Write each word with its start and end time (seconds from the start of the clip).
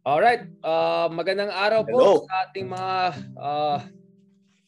Alright, 0.00 0.48
uh, 0.64 1.12
magandang 1.12 1.52
araw 1.52 1.84
po 1.84 2.00
Hello. 2.00 2.12
sa 2.24 2.48
ating 2.48 2.72
mga 2.72 2.94
uh, 3.36 3.84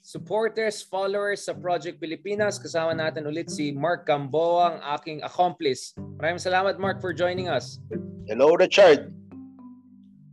supporters, 0.04 0.84
followers 0.84 1.48
sa 1.48 1.56
Project 1.56 1.96
Pilipinas. 2.04 2.60
Kasama 2.60 2.92
natin 2.92 3.24
ulit 3.24 3.48
si 3.48 3.72
Mark 3.72 4.04
Gamboa, 4.04 4.76
ang 4.76 4.78
aking 5.00 5.24
accomplice. 5.24 5.96
Maraming 6.20 6.36
salamat 6.36 6.76
Mark 6.76 7.00
for 7.00 7.16
joining 7.16 7.48
us. 7.48 7.80
Hello, 8.28 8.52
Richard. 8.60 9.08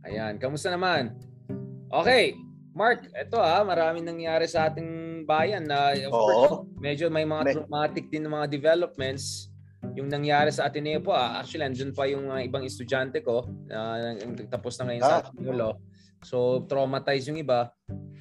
Ayan, 0.04 0.36
kamusta 0.36 0.68
naman? 0.68 1.16
Okay, 1.88 2.36
Mark, 2.76 3.08
ito 3.16 3.40
ah, 3.40 3.64
maraming 3.64 4.04
nangyari 4.04 4.44
sa 4.44 4.68
ating 4.68 5.24
bayan 5.24 5.64
na 5.64 5.96
of 5.96 6.12
course, 6.12 6.52
Oo. 6.60 6.68
medyo 6.76 7.08
may 7.08 7.24
mga 7.24 7.56
traumatic 7.56 8.12
din 8.12 8.28
mga 8.28 8.52
developments 8.52 9.49
yung 9.98 10.08
nangyari 10.10 10.50
sa 10.54 10.70
Ateneo 10.70 11.02
po. 11.02 11.14
Ah. 11.14 11.42
Actually, 11.42 11.70
andun 11.70 11.92
pa 11.94 12.06
yung 12.06 12.30
mga 12.30 12.40
ibang 12.46 12.64
estudyante 12.66 13.22
ko 13.22 13.46
na 13.66 14.14
nagtapos 14.14 14.78
na 14.80 14.84
ngayon 14.90 15.02
sa 15.02 15.14
Ah. 15.18 15.22
Ateneo 15.26 15.54
Law. 15.54 15.74
So, 16.20 16.68
traumatized 16.68 17.32
yung 17.32 17.40
iba. 17.40 17.72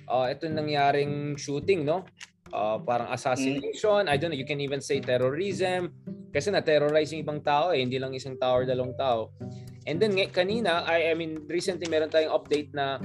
Ah, 0.09 0.31
ito 0.31 0.47
yung 0.47 0.57
nangyaring 0.57 1.35
shooting, 1.35 1.85
no? 1.85 2.07
Ah, 2.49 2.81
parang 2.81 3.13
assassination. 3.13 4.09
I 4.09 4.17
don't 4.17 4.33
know, 4.33 4.39
you 4.39 4.47
can 4.47 4.63
even 4.63 4.81
say 4.81 5.03
terrorism. 5.03 5.93
Kasi 6.29 6.53
na-terrorize 6.53 7.13
yung 7.13 7.25
ibang 7.25 7.41
tao 7.41 7.73
eh. 7.73 7.81
Hindi 7.81 7.97
lang 7.97 8.13
isang 8.13 8.37
tao 8.37 8.61
or 8.61 8.65
dalawang 8.65 8.93
tao. 8.97 9.33
And 9.89 9.97
then 9.97 10.13
kanina, 10.29 10.85
I, 10.85 11.09
I 11.09 11.13
mean, 11.17 11.45
recently 11.49 11.89
meron 11.89 12.13
tayong 12.13 12.29
update 12.29 12.69
na 12.73 13.01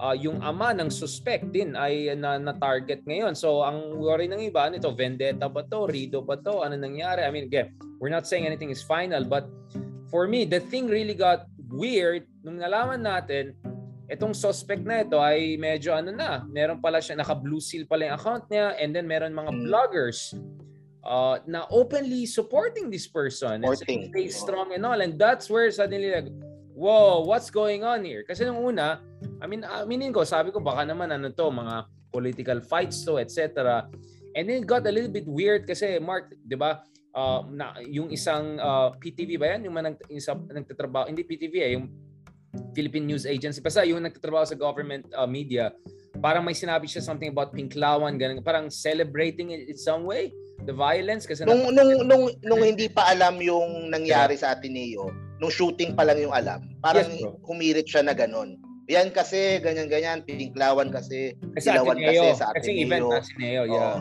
ah, 0.00 0.16
yung 0.16 0.40
ama 0.44 0.72
ng 0.76 0.92
suspect 0.92 1.48
din 1.52 1.72
ay 1.76 2.12
na, 2.16 2.36
na-target 2.36 3.04
ngayon. 3.04 3.32
So, 3.32 3.64
ang 3.64 3.96
worry 3.96 4.28
ng 4.28 4.40
iba, 4.44 4.68
ano 4.68 4.76
ito, 4.76 4.92
vendetta 4.92 5.48
ba 5.48 5.64
to? 5.64 5.88
Rido 5.88 6.20
ba 6.20 6.36
to? 6.40 6.64
Ano 6.64 6.76
nangyari? 6.76 7.24
I 7.24 7.30
mean, 7.32 7.48
again, 7.48 7.72
we're 8.00 8.12
not 8.12 8.28
saying 8.28 8.44
anything 8.44 8.68
is 8.68 8.84
final, 8.84 9.24
but 9.24 9.48
for 10.12 10.28
me, 10.28 10.44
the 10.44 10.60
thing 10.60 10.86
really 10.86 11.16
got 11.16 11.48
weird 11.66 12.28
nung 12.46 12.62
nalaman 12.62 13.02
natin 13.02 13.56
itong 14.06 14.30
suspect 14.30 14.86
na 14.86 15.02
ito 15.02 15.18
ay 15.18 15.58
medyo 15.58 15.90
ano 15.90 16.14
na, 16.14 16.46
meron 16.46 16.78
pala 16.78 17.02
siya, 17.02 17.18
naka-blue 17.18 17.58
seal 17.58 17.82
pala 17.90 18.06
yung 18.06 18.14
account 18.14 18.44
niya 18.46 18.78
and 18.78 18.94
then 18.94 19.02
meron 19.02 19.34
mga 19.34 19.50
vloggers 19.66 20.30
uh, 21.06 21.38
na 21.46 21.66
openly 21.70 22.26
supporting 22.26 22.90
this 22.90 23.06
person 23.06 23.62
and 23.62 23.78
Supporting. 23.78 24.10
stay 24.10 24.26
strong 24.30 24.74
and 24.74 24.82
all 24.86 24.98
and 24.98 25.18
that's 25.18 25.50
where 25.50 25.70
suddenly 25.70 26.10
like 26.10 26.30
whoa 26.74 27.22
what's 27.24 27.48
going 27.48 27.86
on 27.86 28.04
here 28.04 28.26
kasi 28.26 28.44
nung 28.44 28.58
una 28.60 29.00
I 29.40 29.46
mean 29.46 29.62
aminin 29.64 30.12
ko 30.14 30.24
sabi 30.24 30.50
ko 30.50 30.60
baka 30.60 30.86
naman 30.86 31.12
ano 31.12 31.28
to 31.32 31.46
mga 31.52 31.86
political 32.10 32.58
fights 32.64 33.04
to 33.04 33.20
etc 33.20 33.86
and 34.36 34.48
then 34.48 34.64
it 34.64 34.68
got 34.68 34.84
a 34.88 34.92
little 34.92 35.10
bit 35.10 35.28
weird 35.28 35.68
kasi 35.68 36.00
Mark 36.00 36.32
'di 36.32 36.56
ba 36.56 36.80
uh, 37.12 37.44
na 37.52 37.76
yung 37.84 38.08
isang 38.12 38.56
uh, 38.60 38.92
PTV 38.96 39.36
ba 39.36 39.56
yan 39.56 39.68
yung 39.68 39.74
man 39.76 39.96
isa 40.08 40.36
nagtatrabaho 40.36 41.08
hindi 41.08 41.24
PTV 41.24 41.54
eh 41.60 41.72
yung 41.76 41.88
Philippine 42.72 43.04
News 43.04 43.28
Agency 43.28 43.60
basta 43.60 43.84
yung 43.84 44.00
nagtatrabaho 44.00 44.48
sa 44.48 44.56
government 44.56 45.04
uh, 45.12 45.28
media 45.28 45.72
parang 46.16 46.40
may 46.40 46.56
sinabi 46.56 46.88
siya 46.88 47.04
something 47.04 47.28
about 47.28 47.52
pinklawan 47.52 48.16
ganun 48.16 48.40
parang 48.40 48.72
celebrating 48.72 49.52
it 49.52 49.68
in 49.68 49.76
some 49.76 50.08
way 50.08 50.32
the 50.64 50.72
violence 50.72 51.28
kasi 51.28 51.44
Nung, 51.44 51.68
nung, 51.74 52.08
nung, 52.08 52.24
nung 52.40 52.62
hindi 52.64 52.88
pa 52.88 53.12
alam 53.12 53.36
yung 53.44 53.92
nangyari 53.92 54.40
sa 54.40 54.56
Ateneo, 54.56 55.12
nung 55.36 55.52
shooting 55.52 55.92
pa 55.92 56.08
lang 56.08 56.16
yung 56.16 56.32
alam, 56.32 56.64
parang 56.80 57.12
Yes, 57.12 57.20
bro. 57.20 57.36
humirit 57.44 57.84
siya 57.84 58.00
na 58.06 58.16
ganun. 58.16 58.56
Yan 58.86 59.10
kasi, 59.10 59.58
ganyan-ganyan, 59.58 60.22
pinklawan 60.22 60.94
kasi, 60.94 61.34
kasi 61.58 61.74
Ateneo, 61.74 62.30
kasi 62.30 62.38
sa 62.38 62.46
kasi 62.54 62.70
Ateneo. 62.70 62.82
event 62.86 63.04
na 63.10 63.18
Ateneo 63.18 63.62
yeah 63.66 63.98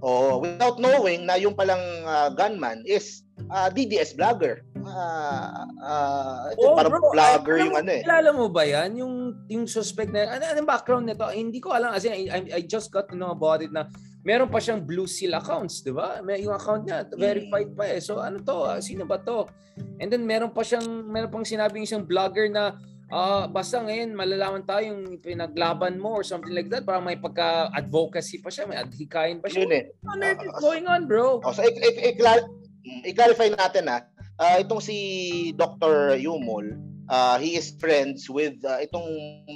Oo. 0.00 0.40
without 0.44 0.76
knowing 0.78 1.24
na 1.24 1.36
yung 1.40 1.56
palang 1.56 1.80
ah, 2.04 2.28
gunman 2.32 2.84
is 2.84 3.24
ah, 3.48 3.68
DDS 3.72 4.16
vlogger. 4.16 4.62
Ah, 4.86 5.66
ah, 5.82 6.54
Oh, 6.56 6.76
parang 6.78 6.92
bro, 6.94 7.10
vlogger 7.10 7.56
ay, 7.58 7.62
yung 7.66 7.76
ano 7.76 7.90
eh. 7.90 8.02
Kilala 8.06 8.30
mo 8.30 8.46
ba 8.46 8.62
yan? 8.62 8.96
Yung, 9.00 9.14
yung 9.50 9.64
suspect 9.66 10.14
na, 10.14 10.30
ano, 10.30 10.44
anong 10.46 10.68
background 10.68 11.04
nito? 11.10 11.26
Hindi 11.26 11.58
ko 11.58 11.74
alam. 11.74 11.90
As 11.92 12.06
in, 12.06 12.14
I, 12.30 12.62
I- 12.62 12.68
just 12.68 12.92
got 12.94 13.10
to 13.10 13.16
know 13.18 13.34
about 13.34 13.66
it 13.66 13.72
na 13.72 13.88
meron 14.22 14.46
pa 14.46 14.62
siyang 14.62 14.82
Blue 14.84 15.10
Seal 15.10 15.34
accounts, 15.34 15.82
di 15.82 15.90
ba? 15.90 16.22
May, 16.22 16.42
yung 16.46 16.54
account 16.54 16.86
niya, 16.86 17.06
verified 17.14 17.74
pa 17.74 17.84
eh. 17.90 17.98
So 17.98 18.22
ano 18.22 18.38
to? 18.42 18.78
Sino 18.78 19.06
ba 19.06 19.18
to? 19.22 19.46
And 19.98 20.08
then 20.08 20.22
meron 20.22 20.54
pa 20.54 20.62
siyang, 20.62 20.86
meron 21.08 21.30
pang 21.30 21.46
sinabing 21.46 21.82
isang 21.84 22.06
vlogger 22.06 22.46
na 22.48 22.78
ah 23.06 23.46
basta 23.46 23.78
ngayon 23.78 24.12
malalaman 24.12 24.66
tayo 24.66 24.90
yung 24.90 25.18
pinaglaban 25.18 25.94
mo 25.96 26.10
or 26.12 26.24
something 26.24 26.50
like 26.50 26.66
that. 26.66 26.82
Parang 26.82 27.02
may 27.02 27.14
pagka-advocacy 27.16 28.38
pa 28.38 28.50
siya, 28.50 28.66
may 28.66 28.76
adhikain 28.76 29.38
pa 29.38 29.46
siya. 29.46 29.62
Yun 29.62 29.72
eh. 29.72 29.84
What 30.02 30.12
on 30.12 30.24
earth 30.24 30.42
is 30.42 30.56
going 30.58 30.86
on, 30.86 31.06
bro? 31.06 31.38
O, 31.38 31.52
so, 31.52 31.62
i- 31.62 31.70
i- 31.72 32.10
i- 32.10 32.18
clar- 32.18 32.50
i-clarify 33.04 33.50
natin. 33.50 33.86
Ah, 34.36 34.58
itong 34.58 34.80
si 34.80 34.96
Dr. 35.52 36.14
Yumol, 36.16 36.76
ah, 37.06 37.38
he 37.38 37.54
is 37.54 37.72
friends 37.76 38.26
with 38.26 38.58
ah, 38.62 38.78
itong 38.78 39.06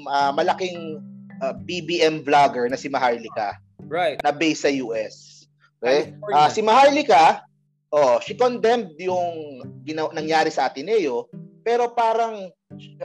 ah, 0.06 0.31
malaking 0.31 1.03
ah, 1.39 1.53
BBM 1.53 2.22
vlogger 2.22 2.65
na 2.66 2.77
si 2.77 2.87
Maharlika 2.87 3.59
Right. 3.83 4.22
na 4.22 4.31
based 4.31 4.62
sa 4.62 4.71
US. 4.81 5.44
Okay? 5.81 6.15
Ah, 6.31 6.47
si 6.47 6.60
Maharlika, 6.60 7.43
oh, 7.91 8.21
she 8.21 8.33
condemned 8.33 8.94
yung 8.97 9.59
ginaw- 9.83 10.12
nangyari 10.12 10.49
sa 10.49 10.71
Ateneo, 10.71 11.27
pero 11.60 11.91
parang 11.91 12.47
ah, 12.47 12.59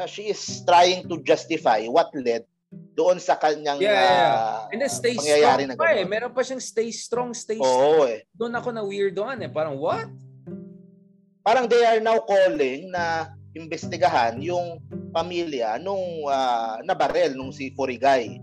she 0.05 0.29
is 0.29 0.41
trying 0.65 1.07
to 1.09 1.17
justify 1.25 1.85
what 1.89 2.13
led 2.13 2.45
doon 2.95 3.17
sa 3.17 3.39
kanyang 3.39 3.79
Yeah, 3.79 3.95
yeah, 3.95 4.33
ah, 4.35 4.59
And 4.71 4.79
then 4.83 4.91
stay 4.91 5.15
pangyayari 5.15 5.63
strong 5.67 5.79
na 5.79 5.79
pa 5.79 5.95
eh. 5.95 6.03
Meron 6.03 6.31
pa 6.35 6.41
siyang 6.43 6.63
stay 6.63 6.89
strong, 6.91 7.31
stay 7.31 7.59
strong. 7.59 8.03
Oo 8.03 8.07
eh. 8.07 8.27
Doon 8.35 8.53
ako 8.55 8.69
na 8.75 8.83
weirdoan 8.83 9.39
eh. 9.43 9.51
Parang 9.51 9.79
what? 9.79 10.11
parang 11.45 11.69
they 11.69 11.85
are 11.85 12.01
now 12.01 12.17
calling 12.25 12.89
na 12.89 13.29
imbestigahan 13.53 14.41
yung 14.41 14.81
pamilya 15.13 15.77
nung 15.77 16.25
ah, 16.25 16.81
nabarel 16.81 17.37
nung 17.37 17.53
si 17.53 17.69
Furigay 17.77 18.41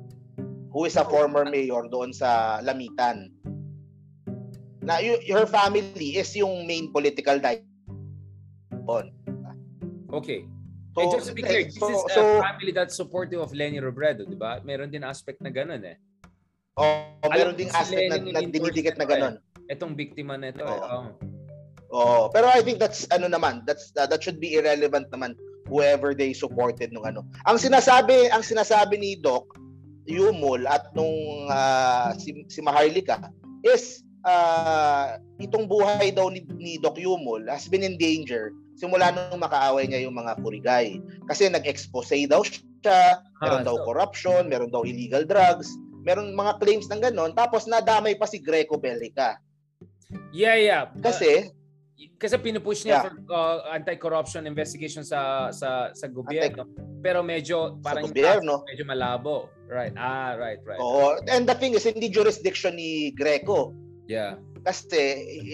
who 0.71 0.87
is 0.87 0.95
a 0.97 1.05
former 1.05 1.45
mayor 1.45 1.85
doon 1.91 2.15
sa 2.15 2.63
Lamitan. 2.65 3.29
Na 4.81 5.03
y- 5.03 5.21
her 5.29 5.45
family 5.45 6.17
is 6.17 6.33
yung 6.33 6.65
main 6.65 6.89
political 6.89 7.37
die. 7.43 7.61
Okay. 10.09 10.49
So, 10.93 11.01
and 11.01 11.09
just 11.13 11.27
to 11.29 11.35
be 11.35 11.41
clear, 11.41 11.65
this 11.65 11.81
so, 11.81 11.89
is 11.89 12.05
a 12.05 12.15
so, 12.15 12.23
family 12.45 12.73
that's 12.73 12.93
supportive 12.93 13.41
of 13.41 13.57
Lenny 13.57 13.81
Robredo, 13.81 14.29
di 14.29 14.37
ba? 14.37 14.61
Meron 14.61 14.93
din 14.93 15.01
aspect 15.05 15.41
na 15.41 15.49
ganun 15.49 15.81
eh. 15.89 15.97
oh, 16.77 17.17
Alam 17.25 17.33
meron 17.33 17.55
ding 17.57 17.73
aspect 17.73 18.13
na, 18.13 18.21
na 18.21 18.41
dinidikit 18.45 19.01
na 19.01 19.09
ganun. 19.09 19.35
Itong 19.73 19.97
biktima 19.97 20.37
na 20.37 20.53
ito 20.53 20.61
eh. 20.61 20.69
Oo. 20.69 20.85
Oh. 20.85 21.05
Oh, 21.93 22.25
pero 22.33 22.49
I 22.49 22.65
think 22.65 22.81
that's 22.81 23.05
ano 23.13 23.29
naman, 23.29 23.69
that's 23.69 23.93
uh, 24.01 24.09
that 24.09 24.25
should 24.25 24.41
be 24.41 24.57
irrelevant 24.57 25.13
naman 25.13 25.37
whoever 25.69 26.17
they 26.17 26.33
supported 26.33 26.89
nung 26.89 27.05
ano. 27.05 27.21
Ang 27.45 27.61
sinasabi, 27.61 28.33
ang 28.33 28.41
sinasabi 28.41 28.97
ni 28.97 29.21
Doc 29.21 29.45
Yumol 30.09 30.65
at 30.65 30.89
nung 30.97 31.13
ah, 31.53 32.17
si, 32.17 32.49
si 32.49 32.65
Maharlika 32.65 33.29
is 33.61 34.01
ah, 34.25 35.21
itong 35.37 35.69
buhay 35.69 36.17
daw 36.17 36.33
ni, 36.33 36.41
ni 36.57 36.81
Doc 36.81 36.97
Yumol 36.97 37.45
has 37.45 37.69
been 37.69 37.85
in 37.85 38.01
danger 38.01 38.57
simula 38.75 39.13
nung 39.13 39.41
makaaway 39.41 39.87
niya 39.87 40.05
yung 40.05 40.17
mga 40.17 40.39
purigay. 40.41 40.99
Kasi 41.29 41.49
nag-expose 41.49 42.27
daw 42.27 42.43
siya, 42.43 43.21
meron 43.41 43.63
Ah, 43.63 43.67
daw 43.67 43.77
so- 43.79 43.85
corruption, 43.87 44.49
meron 44.49 44.71
daw 44.73 44.83
illegal 44.83 45.23
drugs, 45.23 45.71
meron 46.03 46.35
mga 46.35 46.59
claims 46.59 46.91
ng 46.91 47.01
ganon, 47.01 47.31
tapos 47.33 47.71
nadamay 47.71 48.19
pa 48.19 48.27
si 48.27 48.43
Greco 48.43 48.75
Bellica. 48.77 49.39
Yeah, 50.35 50.57
yeah. 50.59 50.83
Kasi, 50.99 51.49
kasi 52.19 52.35
pinupush 52.37 52.83
niya 52.85 52.99
Yeah. 52.99 53.05
for 53.07 53.15
uh, 53.31 53.59
anti-corruption 53.73 54.43
investigation 54.45 55.07
sa 55.07 55.49
sa 55.55 55.95
sa 55.95 56.07
gobyerno. 56.11 56.67
Pero 56.99 57.23
medyo 57.23 57.79
parang 57.81 58.11
gobyerno. 58.11 58.67
medyo 58.67 58.85
malabo. 58.85 59.49
Right. 59.71 59.95
Ah, 59.97 60.35
right, 60.37 60.61
right. 60.67 60.79
Oo. 60.79 61.17
And 61.31 61.49
the 61.49 61.57
thing 61.57 61.73
is, 61.73 61.87
hindi 61.87 62.11
jurisdiction 62.13 62.77
ni 62.77 63.15
Greco. 63.17 63.73
Yeah. 64.11 64.37
Kasi 64.63 65.01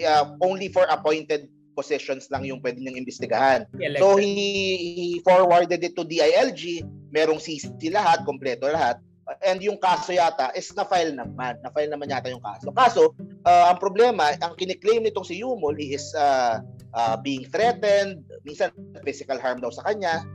uh, 0.03 0.35
only 0.43 0.67
for 0.69 0.83
appointed 0.89 1.47
positions 1.79 2.27
lang 2.27 2.43
yung 2.43 2.59
pwede 2.59 2.83
niyang 2.83 2.99
imbestigahan. 2.99 3.63
So 3.95 4.19
he, 4.19 4.35
he 4.83 5.23
forwarded 5.23 5.79
it 5.79 5.95
to 5.95 6.03
DILG, 6.03 6.83
merong 7.15 7.39
CC 7.39 7.71
lahat, 7.87 8.27
kompleto 8.27 8.67
lahat. 8.67 8.99
And 9.45 9.61
yung 9.61 9.77
kaso 9.77 10.11
yata 10.11 10.49
is 10.57 10.67
na-file 10.73 11.13
naman. 11.13 11.61
Na-file 11.61 11.87
naman 11.87 12.09
yata 12.09 12.27
yung 12.27 12.41
kaso. 12.41 12.73
Kaso, 12.73 13.13
uh, 13.45 13.69
ang 13.71 13.79
problema, 13.79 14.33
ang 14.41 14.57
kiniklaim 14.57 15.05
nitong 15.05 15.23
si 15.23 15.39
Yumol 15.39 15.77
he 15.77 15.93
is 15.93 16.11
uh, 16.17 16.59
uh, 16.97 17.15
being 17.21 17.45
threatened, 17.47 18.25
minsan 18.41 18.73
physical 19.05 19.37
harm 19.37 19.61
daw 19.61 19.69
sa 19.69 19.85
kanya. 19.85 20.25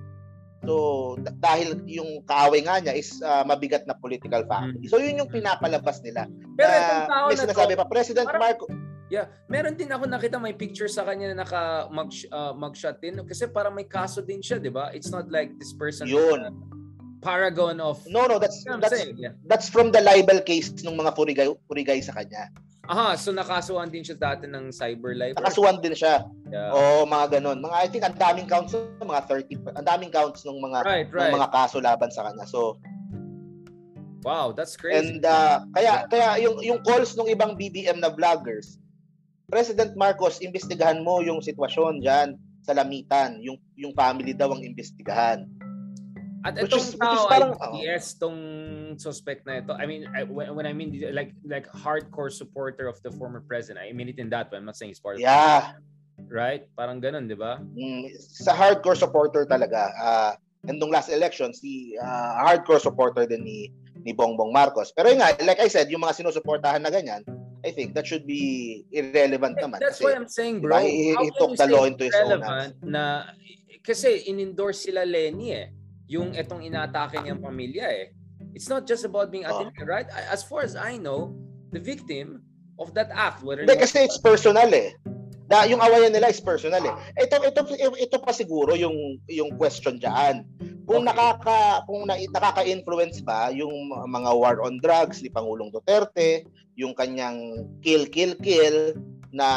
So, 0.65 1.19
d- 1.21 1.35
dahil 1.43 1.83
yung 1.85 2.23
kaaway 2.25 2.65
nga 2.65 2.81
niya 2.81 2.95
is 2.97 3.21
uh, 3.21 3.45
mabigat 3.45 3.85
na 3.85 3.99
political 3.99 4.47
family. 4.49 4.87
So, 4.89 4.97
yun 4.97 5.21
yung 5.21 5.29
pinapalabas 5.29 6.01
nila. 6.01 6.25
Pero 6.57 6.71
Na 6.71 6.79
itong 6.79 7.05
tao 7.11 7.27
may 7.29 7.37
na 7.37 7.43
sinasabi 7.45 7.73
to, 7.75 7.79
pa, 7.83 7.87
President 7.91 8.27
parang- 8.31 8.43
Marco, 8.47 8.65
Yeah, 9.15 9.31
meron 9.47 9.79
din 9.79 9.95
ako 9.95 10.11
nakita 10.11 10.43
may 10.43 10.59
picture 10.59 10.91
sa 10.91 11.07
kanya 11.07 11.31
na 11.31 11.47
naka 11.47 11.87
mag 11.95 12.11
uh, 12.35 12.51
mugshot 12.51 12.99
din 12.99 13.15
kasi 13.23 13.47
parang 13.47 13.71
may 13.71 13.87
kaso 13.87 14.19
din 14.19 14.43
siya, 14.43 14.59
'di 14.59 14.75
ba? 14.75 14.91
It's 14.91 15.15
not 15.15 15.31
like 15.31 15.55
this 15.55 15.71
person 15.71 16.11
Yun. 16.11 16.51
paragon 17.23 17.79
of 17.79 18.03
no, 18.11 18.27
no, 18.27 18.43
that's, 18.43 18.67
You 18.67 18.75
know 18.75 18.83
that's 18.83 18.99
saying? 18.99 19.17
Yeah. 19.17 19.39
that's 19.47 19.71
from 19.71 19.95
the 19.95 20.03
libel 20.03 20.43
case 20.43 20.75
ng 20.83 20.99
mga 20.99 21.15
purigay, 21.15 21.47
purigay 21.71 22.03
sa 22.03 22.13
kanya. 22.13 22.51
Aha, 22.85 23.17
so 23.17 23.33
nakasuhan 23.33 23.89
din 23.89 24.05
siya 24.05 24.19
dati 24.21 24.45
ng 24.45 24.69
cyber 24.69 25.17
libel. 25.17 25.41
Nakasuhan 25.41 25.81
din 25.81 25.97
siya. 25.97 26.21
Yeah. 26.53 26.69
O 26.69 27.09
mga 27.09 27.41
ganun. 27.41 27.65
Mga 27.65 27.77
I 27.81 27.87
think 27.89 28.05
ang 28.05 28.13
daming 28.21 28.45
counts 28.45 28.77
mga 29.01 29.25
30 29.25 29.79
ang 29.79 29.87
daming 29.89 30.13
counts 30.13 30.45
ng 30.45 30.59
mga 30.59 30.79
Right, 30.85 31.09
ng 31.09 31.17
right. 31.17 31.33
mga 31.33 31.49
kaso 31.49 31.81
laban 31.81 32.13
sa 32.13 32.29
kanya. 32.29 32.45
So 32.45 32.77
Wow, 34.25 34.53
that's 34.57 34.77
crazy. 34.77 34.97
and 35.01 35.21
uh, 35.25 35.65
kaya 35.77 36.09
kaya 36.09 36.41
yung 36.41 36.57
yung 36.65 36.81
calls 36.81 37.13
ng 37.17 37.29
ibang 37.29 37.57
BBM 37.57 38.01
na 38.01 38.09
vloggers 38.09 38.81
President 39.47 39.93
Marcos, 39.95 40.41
imbestigahan 40.41 41.05
mo 41.05 41.21
yung 41.21 41.45
sitwasyon 41.45 42.01
diyan 42.01 42.29
sa 42.65 42.73
Lamitan, 42.73 43.39
yung 43.45 43.61
yung 43.77 43.93
family 43.93 44.33
daw 44.33 44.53
ang 44.53 44.65
imbestigahan. 44.65 45.45
At 46.45 46.61
Which 46.61 46.77
itong 46.77 46.85
is- 46.93 46.97
tao, 47.01 47.25
parang- 47.25 47.57
ay, 47.57 47.89
yes, 47.89 48.17
tong 48.17 48.37
suspect 49.01 49.49
na 49.49 49.65
ito. 49.65 49.73
I 49.73 49.89
mean, 49.89 50.05
I, 50.13 50.29
when, 50.29 50.53
when 50.53 50.67
I 50.69 50.77
mean 50.77 50.93
like 51.17 51.33
like 51.49 51.65
hardcore 51.73 52.29
supporter 52.29 52.85
of 52.85 53.01
the 53.01 53.09
former 53.17 53.41
president, 53.41 53.81
I 53.85 53.93
mean 53.97 54.13
it 54.13 54.21
in 54.21 54.29
that 54.33 54.53
way. 54.53 54.61
I'm 54.61 54.69
not 54.69 54.77
saying 54.77 54.93
he's 54.93 55.01
part 55.01 55.17
of 55.17 55.25
Yeah. 55.25 55.77
right? 56.29 56.69
Parang 56.77 57.01
ganun, 57.01 57.27
di 57.27 57.35
ba? 57.37 57.59
Mm, 57.59 58.13
sa 58.21 58.53
hardcore 58.55 58.97
supporter 58.97 59.45
talaga. 59.45 59.91
Uh, 59.99 60.33
and 60.69 60.77
nung 60.79 60.93
last 60.93 61.09
election, 61.09 61.51
si 61.53 61.97
ah, 61.99 62.45
hardcore 62.45 62.81
supporter 62.81 63.25
din 63.25 63.41
ni 63.45 63.59
ni 64.05 64.13
Bongbong 64.13 64.53
Marcos. 64.53 64.93
Pero 64.93 65.09
yun 65.11 65.25
nga, 65.25 65.33
like 65.43 65.61
I 65.61 65.69
said, 65.69 65.89
yung 65.89 66.05
mga 66.05 66.21
sinusuportahan 66.21 66.85
na 66.85 66.93
ganyan, 66.93 67.25
I 67.65 67.73
think 67.73 67.97
that 67.97 68.05
should 68.05 68.29
be 68.29 68.85
irrelevant 68.93 69.57
naman. 69.57 69.81
That's 69.81 69.99
kasi, 69.99 70.05
what 70.05 70.15
I'm 70.21 70.29
saying, 70.29 70.61
bro. 70.61 70.77
diba, 70.77 70.85
he- 70.85 71.17
How 71.17 71.25
he 71.25 71.31
can 71.33 71.39
took 71.41 71.53
the 71.57 71.67
law 71.73 71.85
into 71.89 72.05
his 72.05 72.15
own 72.21 72.45
relevant 72.45 72.77
na 72.85 73.33
kasi 73.81 74.29
in-endorse 74.29 74.85
sila 74.85 75.09
Lenny 75.09 75.57
eh. 75.57 75.73
Yung 76.13 76.37
etong 76.37 76.61
inatake 76.61 77.17
niyang 77.25 77.41
pamilya 77.41 77.89
eh. 77.89 78.07
It's 78.53 78.69
not 78.69 78.85
just 78.85 79.09
about 79.09 79.33
being 79.33 79.49
Oh. 79.49 79.65
Ateneo, 79.65 79.89
right? 79.89 80.07
As 80.29 80.45
far 80.45 80.61
as 80.61 80.77
I 80.77 81.01
know, 81.01 81.33
the 81.73 81.81
victim 81.81 82.45
of 82.77 82.93
that 82.93 83.09
act, 83.11 83.41
whether 83.41 83.65
Hindi, 83.65 83.81
kasi 83.81 84.05
it's 84.05 84.21
personal 84.21 84.69
eh. 84.73 84.93
Da, 85.45 85.69
yung 85.69 85.81
awayan 85.81 86.13
nila 86.13 86.33
is 86.33 86.41
personal 86.41 86.81
eh. 86.81 86.95
Ito 87.21 87.45
ito 87.45 87.61
ito 87.77 88.17
pa 88.17 88.33
siguro 88.33 88.73
yung 88.73 89.21
yung 89.29 89.57
question 89.61 90.01
diyan. 90.01 90.45
Kung 90.85 91.05
Okay. 91.05 91.09
nakaka 91.11 91.59
kung 91.89 92.05
na, 92.05 92.15
nakaka-influence 92.21 93.25
ba 93.25 93.49
yung 93.49 93.73
mga 93.89 94.31
war 94.37 94.61
on 94.61 94.77
drugs 94.85 95.25
ni 95.25 95.33
Pangulong 95.33 95.73
Duterte, 95.73 96.45
yung 96.77 96.93
kanyang 96.93 97.65
kill 97.81 98.05
kill 98.09 98.37
kill 98.45 98.93
na 99.35 99.49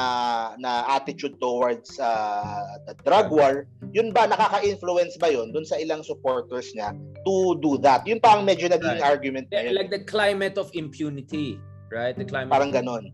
na 0.57 0.89
attitude 0.89 1.37
towards 1.37 1.99
uh, 2.01 2.81
the 2.89 2.95
drug 3.05 3.29
war, 3.29 3.67
yun 3.93 4.09
ba 4.09 4.25
nakaka-influence 4.25 5.19
ba 5.21 5.29
yun 5.29 5.53
dun 5.53 5.67
sa 5.67 5.77
ilang 5.77 6.01
supporters 6.01 6.71
niya 6.73 6.95
to 7.27 7.53
do 7.61 7.77
that? 7.77 8.01
Yun 8.07 8.17
pa 8.17 8.39
ang 8.39 8.47
medyo 8.47 8.65
naging 8.71 8.97
Right. 8.97 9.05
argument 9.05 9.45
ngayon. 9.53 9.75
like 9.77 9.91
the 9.93 10.01
climate 10.07 10.57
of 10.57 10.71
impunity, 10.73 11.59
right? 11.93 12.17
The 12.17 12.25
climate 12.25 12.49
Parang 12.49 12.71
ganon. 12.73 13.11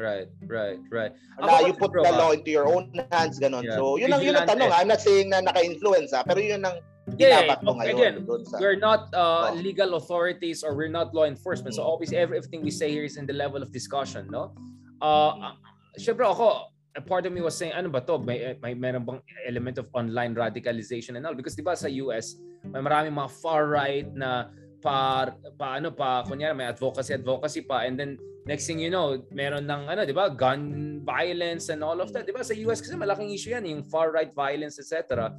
Right, 0.00 0.32
right, 0.48 0.80
right. 0.88 1.12
na 1.36 1.60
you 1.60 1.76
put 1.76 1.92
bro, 1.92 2.00
the 2.00 2.08
ah, 2.08 2.16
law 2.16 2.30
into 2.32 2.48
your 2.48 2.64
own 2.64 2.88
hands, 3.12 3.36
ganun. 3.36 3.68
Yeah. 3.68 3.76
So, 3.76 4.00
yun 4.00 4.08
ang, 4.16 4.24
yun 4.24 4.32
ang 4.32 4.48
tanong. 4.48 4.72
ah. 4.72 4.80
I'm 4.80 4.88
not 4.88 5.04
saying 5.04 5.28
na 5.28 5.44
naka-influence, 5.44 6.16
ha, 6.16 6.24
pero 6.24 6.40
yun 6.40 6.64
ang 6.64 6.80
Yeah, 7.16 7.42
binabat 7.48 7.58
ko 7.64 7.70
ngayon. 7.74 7.90
again, 7.90 8.14
sa, 8.46 8.56
we're 8.60 8.78
not 8.78 9.10
uh, 9.10 9.50
Oh. 9.50 9.54
legal 9.56 9.94
authorities 9.96 10.62
or 10.62 10.76
we're 10.76 10.92
not 10.92 11.14
law 11.14 11.24
enforcement. 11.24 11.74
So 11.74 11.82
Mm. 11.82 11.92
obviously 11.94 12.18
everything 12.18 12.60
we 12.62 12.70
say 12.70 12.90
here 12.90 13.04
is 13.04 13.16
in 13.16 13.26
the 13.26 13.34
level 13.34 13.62
of 13.62 13.72
discussion, 13.72 14.28
no? 14.30 14.54
Uh, 15.00 15.56
syempre 15.96 16.28
ako, 16.28 16.70
a 16.92 17.02
part 17.02 17.24
of 17.24 17.32
me 17.32 17.40
was 17.40 17.54
saying, 17.56 17.72
ano 17.72 17.88
ba 17.88 18.02
to? 18.02 18.18
May, 18.18 18.58
may 18.60 18.74
meron 18.74 19.06
bang 19.06 19.20
element 19.46 19.78
of 19.78 19.86
online 19.94 20.34
radicalization 20.34 21.16
and 21.16 21.24
all? 21.24 21.34
Because 21.34 21.54
di 21.54 21.62
ba 21.62 21.74
sa 21.74 21.88
US, 22.04 22.36
may 22.66 22.82
maraming 22.82 23.14
mga 23.14 23.30
far-right 23.40 24.10
na 24.12 24.50
pa, 24.82 25.30
pa 25.56 25.76
ano 25.78 25.94
pa, 25.94 26.24
kunyari 26.26 26.52
may 26.52 26.66
advocacy, 26.66 27.14
advocacy 27.14 27.62
pa, 27.62 27.84
and 27.86 27.94
then 27.94 28.16
next 28.48 28.66
thing 28.66 28.80
you 28.80 28.90
know, 28.90 29.20
meron 29.30 29.68
ng 29.68 29.86
ano, 29.86 30.02
di 30.02 30.12
ba, 30.12 30.32
gun 30.32 30.98
violence 31.04 31.68
and 31.68 31.84
all 31.84 32.00
of 32.00 32.10
that. 32.12 32.26
Di 32.26 32.32
ba 32.32 32.42
sa 32.42 32.56
US 32.66 32.80
kasi 32.80 32.96
malaking 32.96 33.30
issue 33.30 33.52
yan, 33.54 33.64
yung 33.64 33.84
far-right 33.86 34.34
violence, 34.34 34.80
etc. 34.80 35.30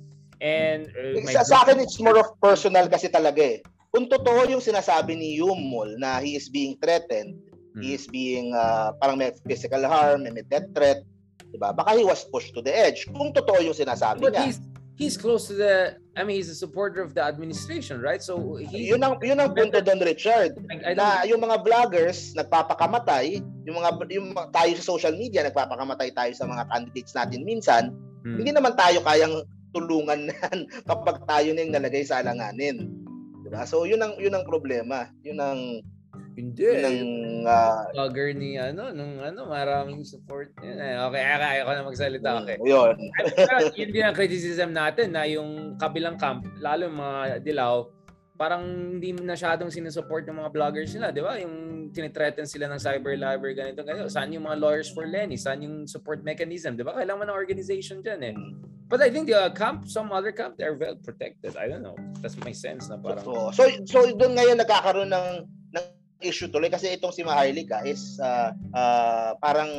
And 0.42 0.90
uh, 0.98 1.22
sa, 1.30 1.46
sa 1.46 1.58
akin, 1.64 1.78
it's 1.80 2.02
more 2.02 2.18
of 2.18 2.34
personal 2.42 2.90
kasi 2.90 3.08
talaga 3.08 3.46
eh. 3.46 3.62
Kung 3.94 4.10
totoo 4.10 4.50
yung 4.50 4.64
sinasabi 4.64 5.14
ni 5.14 5.38
Yumol 5.38 6.02
na 6.02 6.18
he 6.18 6.34
is 6.34 6.50
being 6.50 6.76
threatened, 6.82 7.38
he 7.78 7.94
Hmm. 7.94 7.96
is 7.96 8.04
being, 8.04 8.52
uh, 8.52 8.92
parang 8.98 9.16
may 9.16 9.32
physical 9.48 9.80
harm, 9.86 10.26
may 10.28 10.44
death 10.44 10.68
threat, 10.76 11.06
diba? 11.48 11.72
Baka 11.72 11.96
he 11.96 12.04
was 12.04 12.26
pushed 12.28 12.52
to 12.52 12.60
the 12.60 12.74
edge. 12.74 13.06
Kung 13.08 13.32
totoo 13.32 13.62
yung 13.62 13.78
sinasabi 13.78 14.20
But 14.20 14.34
niya. 14.36 14.44
he's 14.50 14.60
he's 15.00 15.16
close 15.16 15.48
to 15.48 15.56
the 15.56 15.96
I 16.14 16.28
mean 16.28 16.36
he's 16.36 16.52
a 16.52 16.58
supporter 16.58 17.00
of 17.00 17.16
the 17.16 17.24
administration, 17.24 18.04
right? 18.04 18.20
So 18.20 18.60
he 18.60 18.92
Yun 18.92 19.00
ang 19.02 19.16
yun 19.24 19.40
ang 19.40 19.56
punto 19.56 19.80
doon 19.80 20.04
Richard. 20.04 20.52
I, 20.68 20.92
I 20.92 20.92
na 20.94 21.24
yung 21.24 21.40
mga 21.40 21.64
vloggers 21.64 22.36
nagpapakamatay, 22.36 23.40
yung 23.64 23.76
mga 23.80 23.90
yung 24.12 24.28
tayo 24.52 24.72
sa 24.76 24.86
social 24.92 25.16
media 25.16 25.44
nagpapakamatay 25.44 26.12
tayo 26.12 26.32
sa 26.36 26.44
mga 26.44 26.68
candidates 26.68 27.16
natin 27.16 27.48
minsan, 27.48 27.84
Hmm. 28.22 28.36
hindi 28.38 28.52
naman 28.52 28.76
tayo 28.76 29.00
kayang 29.02 29.42
tulungan 29.71 30.29
nan 30.31 30.57
kapag 30.89 31.23
tayo 31.27 31.50
na 31.51 31.62
yung 31.63 31.75
nalagay 31.75 32.03
sa 32.03 32.19
alanganin. 32.23 32.91
Diba? 33.44 33.63
So 33.68 33.83
yun 33.83 34.00
ang 34.03 34.15
yun 34.19 34.35
ang 34.35 34.45
problema. 34.47 35.12
Yun 35.23 35.39
ang 35.39 35.59
hindi 36.31 36.63
yun 36.63 36.83
ang 36.88 37.00
ah, 37.44 37.91
vlogger 37.91 38.31
ni 38.31 38.56
ano 38.56 38.88
nung 38.95 39.19
ano 39.19 39.51
maraming 39.51 40.03
support 40.07 40.56
yun 40.63 40.79
eh. 40.79 40.95
Okay, 41.12 41.23
okay, 41.23 41.56
ako 41.59 41.69
na 41.75 41.83
magsalita 41.83 42.29
okay. 42.39 42.57
yun. 42.63 42.95
Pero 43.35 43.57
yun 43.75 43.89
din 43.91 44.06
ang 44.07 44.15
criticism 44.15 44.71
natin 44.71 45.12
na 45.12 45.27
yung 45.27 45.75
kabilang 45.75 46.15
camp, 46.15 46.47
lalo 46.63 46.88
yung 46.88 47.00
mga 47.00 47.44
dilaw, 47.44 47.83
parang 48.41 48.65
hindi 48.97 49.13
masyadong 49.13 49.69
sinusupport 49.69 50.25
ng 50.25 50.41
mga 50.41 50.50
vloggers 50.50 50.91
nila, 50.97 51.13
di 51.13 51.21
ba? 51.21 51.38
Yung 51.38 51.56
tinitreaten 51.94 52.50
sila 52.50 52.65
ng 52.73 52.81
cyber 52.81 53.13
libel, 53.13 53.53
ganito, 53.53 53.85
ganito. 53.85 54.09
Saan 54.09 54.33
yung 54.33 54.50
mga 54.50 54.57
lawyers 54.57 54.89
for 54.89 55.06
Lenny? 55.06 55.38
Saan 55.38 55.62
yung 55.62 55.85
support 55.85 56.25
mechanism? 56.25 56.73
Di 56.73 56.81
ba? 56.81 56.97
Kailangan 56.97 57.21
mo 57.21 57.25
ng 57.29 57.38
organization 57.38 58.01
dyan 58.01 58.33
eh. 58.33 58.35
But 58.92 59.00
I 59.00 59.08
think 59.08 59.32
the 59.32 59.48
uh, 59.48 59.56
camp, 59.56 59.88
some 59.88 60.12
other 60.12 60.36
camp, 60.36 60.60
they're 60.60 60.76
well 60.76 61.00
protected. 61.00 61.56
I 61.56 61.72
don't 61.72 61.80
know. 61.80 61.96
That's 62.20 62.36
my 62.44 62.52
sense 62.52 62.92
na 62.92 63.00
parang... 63.00 63.24
So, 63.24 63.56
so, 63.56 63.64
so 63.88 63.98
doon 64.12 64.36
ngayon 64.36 64.60
nagkakaroon 64.60 65.08
ng 65.08 65.48
ng 65.72 65.86
issue 66.20 66.52
tuloy 66.52 66.68
kasi 66.68 66.92
itong 67.00 67.16
si 67.16 67.24
Maharlika 67.24 67.88
is 67.88 68.20
ah, 68.20 68.52
ah, 68.76 69.32
parang 69.40 69.72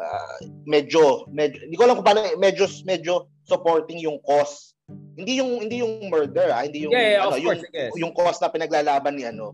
ah, 0.00 0.36
medyo 0.64 1.28
medyo 1.28 1.60
hindi 1.60 1.76
ko 1.76 1.84
alam 1.84 2.00
kung 2.00 2.08
paano 2.08 2.24
medyo 2.40 2.64
medyo 2.88 3.28
supporting 3.44 4.00
yung 4.00 4.16
cause. 4.24 4.72
Hindi 4.88 5.44
yung 5.44 5.68
hindi 5.68 5.84
yung 5.84 6.08
murder, 6.08 6.48
ah, 6.48 6.64
hindi 6.64 6.88
yung 6.88 6.92
Yeah, 6.96 7.20
yeah, 7.20 7.28
ano, 7.28 7.36
yung 7.36 7.60
course, 7.60 7.68
yes. 7.76 7.92
yung 8.00 8.12
cause 8.16 8.40
na 8.40 8.48
pinaglalaban 8.48 9.12
ni 9.12 9.28
ano. 9.28 9.52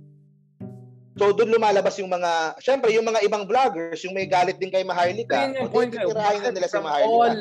So 1.19 1.35
doon 1.35 1.51
lumalabas 1.51 1.99
yung 1.99 2.15
mga 2.15 2.63
syempre 2.63 2.95
yung 2.95 3.11
mga 3.11 3.27
ibang 3.27 3.43
vloggers, 3.43 3.99
yung 4.07 4.15
may 4.15 4.31
galit 4.31 4.55
din 4.63 4.71
kay 4.71 4.87
Maharlika. 4.87 5.51
Yun 5.51 5.67
yung 5.67 5.71
o, 5.71 5.75
point 5.75 5.91
ko. 5.91 6.15
titirahin 6.15 6.43
na 6.47 6.51
nila 6.55 6.71
From 6.71 6.87
Maharlika. 6.87 7.11
all, 7.11 7.39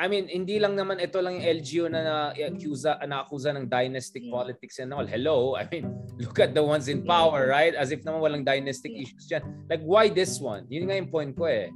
I 0.00 0.08
mean, 0.08 0.26
hindi 0.26 0.56
lang 0.56 0.74
naman 0.74 0.98
ito 0.98 1.20
lang 1.20 1.38
yung 1.38 1.46
LGU 1.60 1.84
na 1.92 2.00
na-accusa, 2.00 2.96
na-accusa 3.04 3.52
ng 3.52 3.68
dynastic 3.68 4.24
Mm. 4.24 4.32
politics 4.32 4.80
and 4.80 4.90
all. 4.90 5.04
Hello? 5.04 5.54
I 5.54 5.68
mean, 5.68 5.92
look 6.24 6.40
at 6.40 6.56
the 6.56 6.64
ones 6.64 6.88
in 6.88 7.04
power, 7.04 7.46
right? 7.46 7.76
As 7.76 7.92
if 7.92 8.00
naman 8.02 8.24
walang 8.24 8.44
dynastic 8.44 8.90
issues 8.96 9.28
dyan. 9.28 9.44
Like, 9.68 9.84
why 9.84 10.08
this 10.08 10.40
one? 10.40 10.64
Yun 10.72 10.88
nga 10.88 10.96
yung 10.96 11.12
point 11.12 11.36
ko 11.36 11.46
eh. 11.46 11.68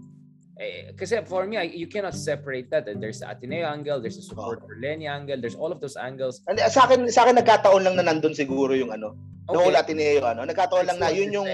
eh 0.56 0.90
kasi 0.96 1.20
for 1.28 1.44
me, 1.44 1.60
I, 1.60 1.68
you 1.68 1.86
cannot 1.86 2.16
separate 2.16 2.72
that. 2.72 2.88
There's 2.88 3.20
the 3.20 3.28
Ateneo 3.28 3.68
angle, 3.68 4.00
there's 4.00 4.16
the 4.16 4.24
support 4.24 4.64
for 4.64 4.74
Lenny 4.80 5.06
angle, 5.06 5.36
there's 5.36 5.54
all 5.54 5.70
of 5.70 5.84
those 5.84 5.94
angles. 6.00 6.40
Ano, 6.48 6.64
Sa 6.66 6.88
akin 6.88 7.06
sa 7.12 7.28
akin 7.28 7.36
nagkataon 7.36 7.84
lang 7.84 7.94
na 8.00 8.08
nandun 8.08 8.32
siguro 8.32 8.72
yung 8.72 8.90
ano. 8.90 9.12
Okay. 9.46 9.54
Okay. 9.54 9.56
Noong 9.62 9.76
Ateneo 9.78 10.24
ano, 10.26 10.40
nagkataon 10.48 10.88
lang 10.88 10.98
na 10.98 11.12
yun 11.14 11.30
yung 11.30 11.50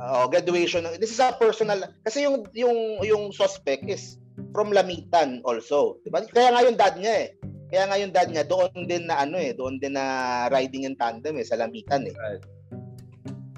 Oo, 0.00 0.32
graduation. 0.32 0.84
This 0.96 1.12
is 1.12 1.20
a 1.20 1.32
personal 1.36 1.84
kasi 2.04 2.24
yung 2.24 2.48
yung 2.56 3.04
yung 3.04 3.22
suspect 3.36 3.84
is 3.84 4.19
from 4.50 4.74
Lamitan 4.74 5.40
also, 5.46 5.98
'di 6.02 6.10
ba? 6.10 6.22
Kaya 6.26 6.50
nga 6.54 6.62
yung 6.66 6.78
dad 6.78 6.94
niya 6.98 7.14
eh. 7.26 7.28
Kaya 7.70 7.84
nga 7.86 7.96
yung 8.02 8.12
dad 8.14 8.28
niya 8.34 8.44
doon 8.46 8.72
din 8.86 9.06
na 9.06 9.22
ano 9.22 9.38
eh, 9.38 9.54
doon 9.54 9.78
din 9.78 9.94
na 9.94 10.46
riding 10.50 10.90
in 10.90 10.98
tandem 10.98 11.38
eh 11.38 11.46
sa 11.46 11.54
Lamitan 11.54 12.02
eh. 12.06 12.14
Right. 12.18 12.42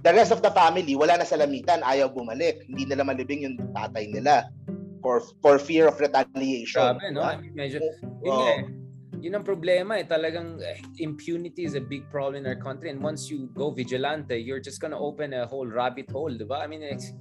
The 0.02 0.12
rest 0.12 0.34
of 0.34 0.42
the 0.42 0.52
family 0.52 0.92
wala 0.99 1.16
na 1.16 1.25
sa 1.25 1.38
Lamitan, 1.40 1.80
ayaw 1.80 2.12
bumalik. 2.12 2.66
Hindi 2.68 2.90
nila 2.90 3.06
malibing 3.06 3.46
yung 3.46 3.56
tatay 3.72 4.11
nila 4.11 4.50
for 5.00 5.25
for 5.40 5.56
fear 5.56 5.88
of 5.88 5.96
retaliation. 5.96 6.99
Grabe, 6.99 7.08
no? 7.11 7.25
I 7.25 7.37
Diba? 7.37 7.40
mean, 7.40 7.54
medyo, 7.56 7.78
yun 8.20 8.32
Oo. 8.32 8.38
nga 8.38 8.50
eh. 8.52 8.62
Yun 9.22 9.38
ang 9.38 9.46
problema 9.46 10.02
eh. 10.02 10.04
Talagang 10.04 10.58
eh, 10.58 10.82
impunity 10.99 11.62
is 11.62 11.78
a 11.78 11.82
big 11.82 12.02
problem 12.11 12.42
in 12.42 12.46
our 12.50 12.58
country. 12.58 12.90
And 12.90 12.99
once 12.99 13.30
you 13.30 13.46
go 13.54 13.70
vigilante, 13.70 14.34
you're 14.34 14.58
just 14.58 14.82
gonna 14.82 14.99
open 14.99 15.30
a 15.30 15.46
whole 15.46 15.70
rabbit 15.70 16.11
hole, 16.11 16.34
di 16.34 16.42
ba? 16.42 16.58
I 16.62 16.66
mean, 16.66 16.82
it's, 16.82 17.14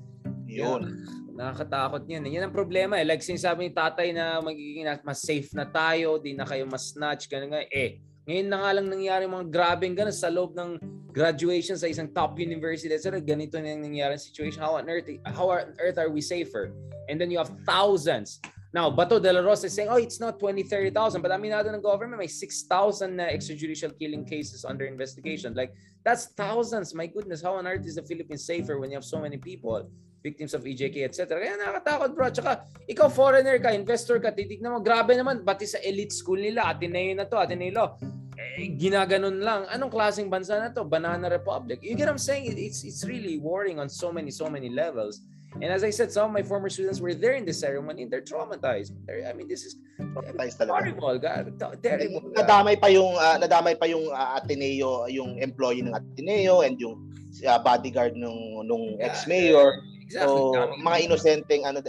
Yun. 0.50 1.06
Nakakatakot 1.42 2.06
yun. 2.06 2.22
eh. 2.30 2.38
Yan 2.38 2.48
ang 2.48 2.56
problema 2.56 3.02
eh. 3.02 3.06
Like 3.06 3.26
sinasabi 3.26 3.66
ni 3.68 3.72
tatay 3.74 4.14
na 4.14 4.38
magiging 4.38 4.86
mas 5.02 5.26
safe 5.26 5.50
na 5.58 5.66
tayo, 5.66 6.22
di 6.22 6.38
na 6.38 6.46
kayo 6.46 6.70
mas 6.70 6.94
snatch, 6.94 7.26
ganun 7.26 7.50
nga. 7.50 7.66
Eh, 7.74 7.98
ngayon 8.30 8.48
na 8.48 8.58
nga 8.62 8.72
lang 8.78 8.88
nangyari 8.88 9.26
mga 9.26 9.50
grabing 9.50 9.98
ganun 9.98 10.14
sa 10.14 10.30
loob 10.30 10.54
ng 10.54 10.78
graduation 11.10 11.76
sa 11.76 11.90
isang 11.90 12.08
top 12.14 12.38
university. 12.38 12.94
etc. 12.94 13.18
Ganito 13.20 13.58
na 13.58 13.74
yung 13.74 13.84
nangyari 13.90 14.16
situation. 14.22 14.62
How 14.62 14.78
on 14.78 14.86
earth, 14.86 15.10
how 15.34 15.50
on 15.50 15.74
earth 15.82 15.98
are 15.98 16.14
we 16.14 16.22
safer? 16.22 16.70
And 17.10 17.18
then 17.20 17.34
you 17.34 17.42
have 17.42 17.52
thousands. 17.66 18.40
Now, 18.72 18.88
Bato 18.88 19.20
de 19.20 19.28
la 19.34 19.44
Rosa 19.44 19.68
is 19.68 19.76
saying, 19.76 19.92
oh, 19.92 20.00
it's 20.00 20.22
not 20.24 20.40
20, 20.40 20.64
30,000. 20.64 21.20
But 21.20 21.32
aminado 21.36 21.68
ng 21.76 21.84
government, 21.84 22.24
may 22.24 22.32
6,000 22.32 23.20
na 23.20 23.28
extrajudicial 23.28 23.92
killing 24.00 24.24
cases 24.24 24.64
under 24.64 24.88
investigation. 24.88 25.52
Like, 25.52 25.76
that's 26.08 26.32
thousands. 26.40 26.96
My 26.96 27.06
goodness, 27.06 27.44
how 27.44 27.60
on 27.60 27.68
earth 27.68 27.84
is 27.84 28.00
the 28.00 28.04
Philippines 28.08 28.48
safer 28.48 28.80
when 28.80 28.90
you 28.90 28.96
have 28.96 29.04
so 29.04 29.20
many 29.20 29.36
people? 29.36 29.92
Victims 30.22 30.54
of 30.54 30.62
EJK, 30.64 31.06
etc. 31.06 31.42
Kaya 31.42 31.58
nakakatakot 31.58 32.10
bro. 32.14 32.30
Tsaka 32.30 32.52
ikaw 32.86 33.10
foreigner 33.10 33.58
ka, 33.58 33.74
investor 33.74 34.22
ka, 34.22 34.30
titignan 34.30 34.78
mo, 34.78 34.80
grabe 34.80 35.18
naman, 35.18 35.42
pati 35.42 35.66
sa 35.66 35.82
elite 35.82 36.14
school 36.14 36.38
nila, 36.38 36.70
Ateneo 36.70 37.18
na 37.18 37.26
to, 37.26 37.38
Ateneo, 37.42 37.98
eh, 38.38 38.74
ginaganon 38.78 39.42
lang. 39.42 39.66
Anong 39.70 39.92
klaseng 39.94 40.30
bansa 40.30 40.58
na 40.58 40.70
to? 40.74 40.86
Banana 40.86 41.30
Republic. 41.30 41.82
You 41.82 41.98
get 41.98 42.10
what 42.10 42.18
I'm 42.18 42.22
saying? 42.22 42.54
It's, 42.58 42.86
it's 42.86 43.06
really 43.06 43.38
worrying 43.38 43.78
on 43.82 43.90
so 43.90 44.14
many, 44.14 44.32
so 44.32 44.50
many 44.50 44.70
levels. 44.70 45.22
And 45.60 45.68
as 45.68 45.84
I 45.84 45.92
said, 45.92 46.16
some 46.16 46.32
of 46.32 46.34
my 46.34 46.42
former 46.42 46.72
students 46.72 47.04
were 47.04 47.14
there 47.14 47.36
in 47.36 47.44
the 47.44 47.52
ceremony 47.52 48.08
and 48.08 48.12
they're 48.12 48.24
traumatized. 48.24 48.96
They're, 49.04 49.28
I 49.28 49.36
mean, 49.36 49.52
this 49.52 49.68
is 49.68 49.76
traumatized 50.00 50.56
talaga. 50.64 50.96
Horrible, 50.96 51.20
God. 51.20 51.44
Terrible. 51.84 52.24
God. 52.32 52.48
Nadamay 52.48 52.80
pa 52.80 52.88
yung 52.88 53.20
uh, 53.20 53.36
nadamay 53.36 53.76
pa 53.76 53.84
yung 53.84 54.08
uh, 54.16 54.40
Ateneo, 54.40 55.12
yung 55.12 55.44
employee 55.44 55.84
ng 55.84 55.92
Ateneo 55.92 56.64
and 56.64 56.80
yung 56.80 57.04
uh, 57.44 57.60
bodyguard 57.60 58.16
nung 58.16 58.64
nung 58.64 58.96
yeah, 58.96 59.12
ex-mayor. 59.12 59.76
Exactly. 60.12 60.44
So, 60.52 60.76
mga 60.76 60.98
inosenteng 61.08 61.64
ano 61.64 61.80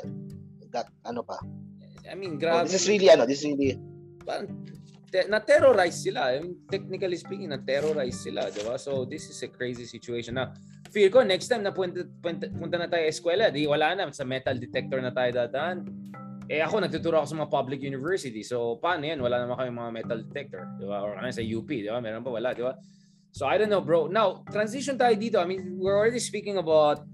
got 0.70 0.86
ano 1.02 1.26
pa. 1.26 1.42
I 2.06 2.14
mean, 2.14 2.38
grabe. 2.38 2.70
So, 2.70 2.78
this 2.78 2.86
is 2.86 2.86
really 2.86 3.10
ano, 3.10 3.26
this 3.26 3.42
is 3.42 3.50
really 3.50 3.76
na-terrorize 5.28 6.00
sila. 6.00 6.32
I 6.32 6.40
mean, 6.40 6.56
technically 6.72 7.20
speaking, 7.20 7.52
na-terrorize 7.52 8.16
sila, 8.24 8.48
di 8.48 8.64
ba? 8.64 8.80
So, 8.80 9.04
this 9.04 9.28
is 9.28 9.36
a 9.44 9.48
crazy 9.52 9.84
situation. 9.84 10.40
Na, 10.40 10.56
feel 10.88 11.12
ko 11.12 11.20
next 11.20 11.52
time 11.52 11.60
na 11.60 11.74
punta, 11.74 12.08
punta, 12.24 12.48
punta 12.48 12.80
na 12.80 12.88
tayo 12.88 13.04
eskwela, 13.04 13.52
di 13.52 13.68
wala 13.68 13.92
na 13.92 14.08
sa 14.08 14.24
metal 14.24 14.56
detector 14.56 15.04
na 15.04 15.12
tayo 15.12 15.32
dadaan. 15.36 15.84
Eh 16.50 16.60
ako 16.60 16.84
nagtuturo 16.84 17.20
ako 17.20 17.26
sa 17.32 17.38
mga 17.44 17.52
public 17.52 17.80
university. 17.80 18.44
So 18.44 18.76
paano 18.76 19.08
yan? 19.08 19.20
Wala 19.24 19.40
naman 19.40 19.56
kami 19.56 19.70
mga 19.72 19.92
metal 19.92 20.18
detector, 20.20 20.62
di 20.76 20.84
ba? 20.84 21.00
Or 21.00 21.16
ano 21.16 21.32
sa 21.32 21.40
UP, 21.40 21.68
di 21.68 21.88
ba? 21.88 22.00
Meron 22.02 22.24
pa 22.24 22.32
wala, 22.32 22.52
di 22.52 22.60
ba? 22.60 22.76
So 23.32 23.48
I 23.48 23.56
don't 23.56 23.72
know, 23.72 23.80
bro. 23.80 24.12
Now, 24.12 24.44
transition 24.52 25.00
tayo 25.00 25.16
dito. 25.16 25.40
I 25.40 25.48
mean, 25.48 25.80
we're 25.80 25.96
already 25.96 26.20
speaking 26.20 26.60
about 26.60 27.04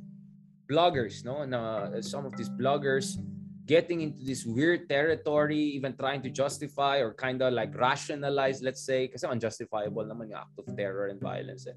bloggers, 0.69 1.25
no? 1.25 1.45
Na 1.45 2.01
some 2.01 2.29
of 2.29 2.37
these 2.37 2.53
bloggers 2.53 3.17
getting 3.69 4.01
into 4.01 4.25
this 4.25 4.49
weird 4.49 4.89
territory, 4.89 5.77
even 5.77 5.93
trying 5.93 6.25
to 6.25 6.31
justify 6.33 7.05
or 7.05 7.13
kind 7.13 7.45
of 7.45 7.53
like 7.53 7.69
rationalize, 7.77 8.65
let's 8.65 8.81
say, 8.81 9.09
kasi 9.13 9.29
unjustifiable 9.29 10.09
naman 10.09 10.33
yung 10.33 10.41
act 10.41 10.57
of 10.57 10.65
terror 10.73 11.13
and 11.13 11.21
violence. 11.21 11.69
Eh. 11.69 11.77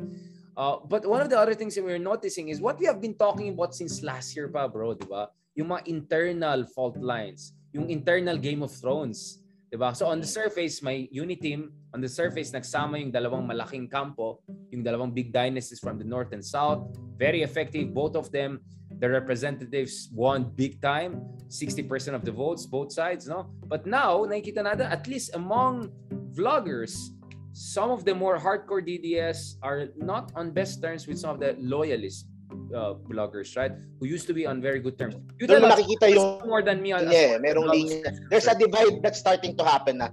Uh, 0.55 0.79
but 0.87 1.03
one 1.03 1.19
of 1.19 1.27
the 1.27 1.35
other 1.35 1.51
things 1.51 1.75
that 1.75 1.83
we're 1.83 1.99
noticing 1.99 2.47
is 2.47 2.63
what 2.63 2.79
we 2.79 2.87
have 2.87 3.03
been 3.03 3.15
talking 3.19 3.51
about 3.51 3.75
since 3.75 3.99
last 4.07 4.31
year 4.39 4.47
pa, 4.47 4.71
bro, 4.71 4.95
di 4.95 5.03
ba? 5.03 5.27
Yung 5.59 5.67
mga 5.67 5.83
internal 5.91 6.63
fault 6.63 6.95
lines, 6.95 7.51
yung 7.75 7.91
internal 7.91 8.39
Game 8.39 8.63
of 8.63 8.71
Thrones, 8.71 9.43
di 9.67 9.75
ba? 9.75 9.91
So 9.91 10.07
on 10.07 10.23
the 10.23 10.27
surface, 10.31 10.79
may 10.79 11.11
Uniteam. 11.11 11.75
On 11.91 11.99
the 11.99 12.07
surface, 12.07 12.55
nagsama 12.55 13.03
yung 13.03 13.11
dalawang 13.11 13.43
malaking 13.43 13.91
kampo, 13.91 14.39
yung 14.71 14.79
dalawang 14.79 15.11
big 15.11 15.35
dynasties 15.35 15.83
from 15.83 15.99
the 15.99 16.07
north 16.07 16.31
and 16.31 16.39
south. 16.39 16.87
Very 17.19 17.43
effective, 17.43 17.91
both 17.91 18.15
of 18.15 18.31
them. 18.31 18.63
The 19.01 19.09
representatives 19.09 20.13
won 20.13 20.53
big 20.53 20.77
time, 20.77 21.25
60% 21.49 22.13
of 22.13 22.23
the 22.23 22.31
votes, 22.31 22.69
both 22.69 22.93
sides, 22.93 23.25
no? 23.25 23.49
But 23.65 23.89
now, 23.89 24.21
nakikita 24.29 24.61
natin, 24.61 24.85
at 24.93 25.09
least 25.09 25.33
among 25.33 25.89
vloggers, 26.37 26.93
some 27.51 27.89
of 27.89 28.05
the 28.05 28.13
more 28.13 28.37
hardcore 28.37 28.85
DDS 28.85 29.57
are 29.65 29.89
not 29.97 30.31
on 30.37 30.53
best 30.53 30.85
terms 30.85 31.09
with 31.09 31.17
some 31.17 31.33
of 31.33 31.39
the 31.41 31.57
loyalist 31.57 32.29
uh, 32.75 32.93
bloggers, 33.09 33.57
right? 33.57 33.71
Who 33.99 34.07
used 34.07 34.27
to 34.27 34.33
be 34.33 34.45
on 34.45 34.61
very 34.61 34.79
good 34.79 34.97
terms. 34.97 35.15
You 35.39 35.47
Doon 35.47 35.65
mo 35.65 35.73
nakikita 35.73 36.13
yung 36.13 36.45
more 36.47 36.61
than 36.61 36.81
me 36.81 36.93
on 36.93 37.09
yeah, 37.09 37.41
merong 37.41 37.67
linya. 37.73 38.13
There's 38.29 38.47
a 38.47 38.55
divide 38.55 39.01
that's 39.01 39.19
starting 39.19 39.57
to 39.57 39.63
happen 39.65 39.97
na. 39.97 40.09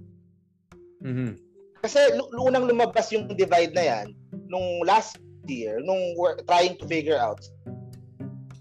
Mm-hmm. 1.04 1.38
Kasi 1.84 2.18
unang 2.34 2.66
lumabas 2.66 3.12
yung 3.14 3.30
divide 3.30 3.74
na 3.74 3.84
yan 3.84 4.06
nung 4.50 4.82
last 4.82 5.18
year, 5.46 5.78
nung 5.80 6.14
we're 6.18 6.36
trying 6.44 6.74
to 6.76 6.84
figure 6.86 7.16
out 7.16 7.38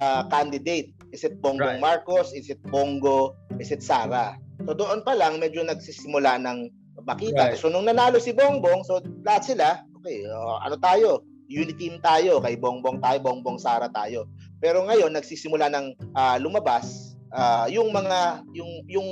uh, 0.02 0.24
candidate. 0.30 0.94
Is 1.16 1.24
it 1.24 1.40
Bongbong 1.40 1.80
right. 1.80 1.84
Marcos? 1.84 2.36
Is 2.36 2.52
it 2.52 2.60
Bongo? 2.68 3.38
Is 3.58 3.72
it 3.72 3.82
Sara? 3.82 4.36
So 4.66 4.74
doon 4.76 5.06
pa 5.06 5.16
lang 5.16 5.40
medyo 5.40 5.64
nagsisimula 5.64 6.42
ng 6.44 6.68
makita. 7.06 7.54
Right. 7.54 7.60
So 7.60 7.72
nung 7.72 7.88
nanalo 7.88 8.20
si 8.20 8.34
Bongbong, 8.36 8.84
so 8.84 9.00
lahat 9.24 9.44
sila, 9.48 9.68
okay, 10.02 10.26
uh, 10.28 10.60
ano 10.62 10.76
tayo? 10.82 11.24
Unity 11.48 11.80
team 11.80 11.96
tayo, 12.04 12.44
kay 12.44 12.60
Bongbong 12.60 13.00
tayo, 13.00 13.24
Bongbong 13.24 13.56
Sara 13.56 13.88
tayo. 13.88 14.28
Pero 14.60 14.84
ngayon 14.84 15.16
nagsisimula 15.16 15.72
ng 15.72 15.96
uh, 16.12 16.36
lumabas 16.44 17.16
uh, 17.32 17.66
yung 17.72 17.92
mga 17.94 18.44
yung 18.52 18.72
yung 18.88 19.10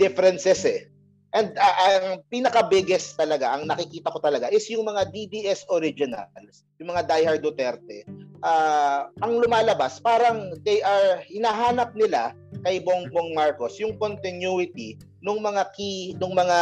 differences 0.00 0.64
eh. 0.64 0.89
And 1.30 1.54
uh, 1.54 1.76
ang 1.86 2.06
pinaka 2.26 2.66
biggest 2.66 3.14
talaga, 3.14 3.54
ang 3.54 3.70
nakikita 3.70 4.10
ko 4.10 4.18
talaga 4.18 4.50
is 4.50 4.66
yung 4.66 4.82
mga 4.82 5.14
DDS 5.14 5.70
originals, 5.70 6.66
yung 6.82 6.90
mga 6.90 7.06
diehard 7.06 7.42
Duterte. 7.42 8.02
Uh, 8.42 9.06
ang 9.22 9.38
lumalabas, 9.38 10.02
parang 10.02 10.50
they 10.66 10.82
are 10.82 11.22
hinahanap 11.30 11.94
nila 11.94 12.34
kay 12.66 12.82
Bongbong 12.82 13.32
Marcos 13.36 13.78
yung 13.78 13.94
continuity 14.00 14.98
nung 15.20 15.38
mga 15.44 15.70
key, 15.76 16.16
nung 16.16 16.32
mga 16.32 16.58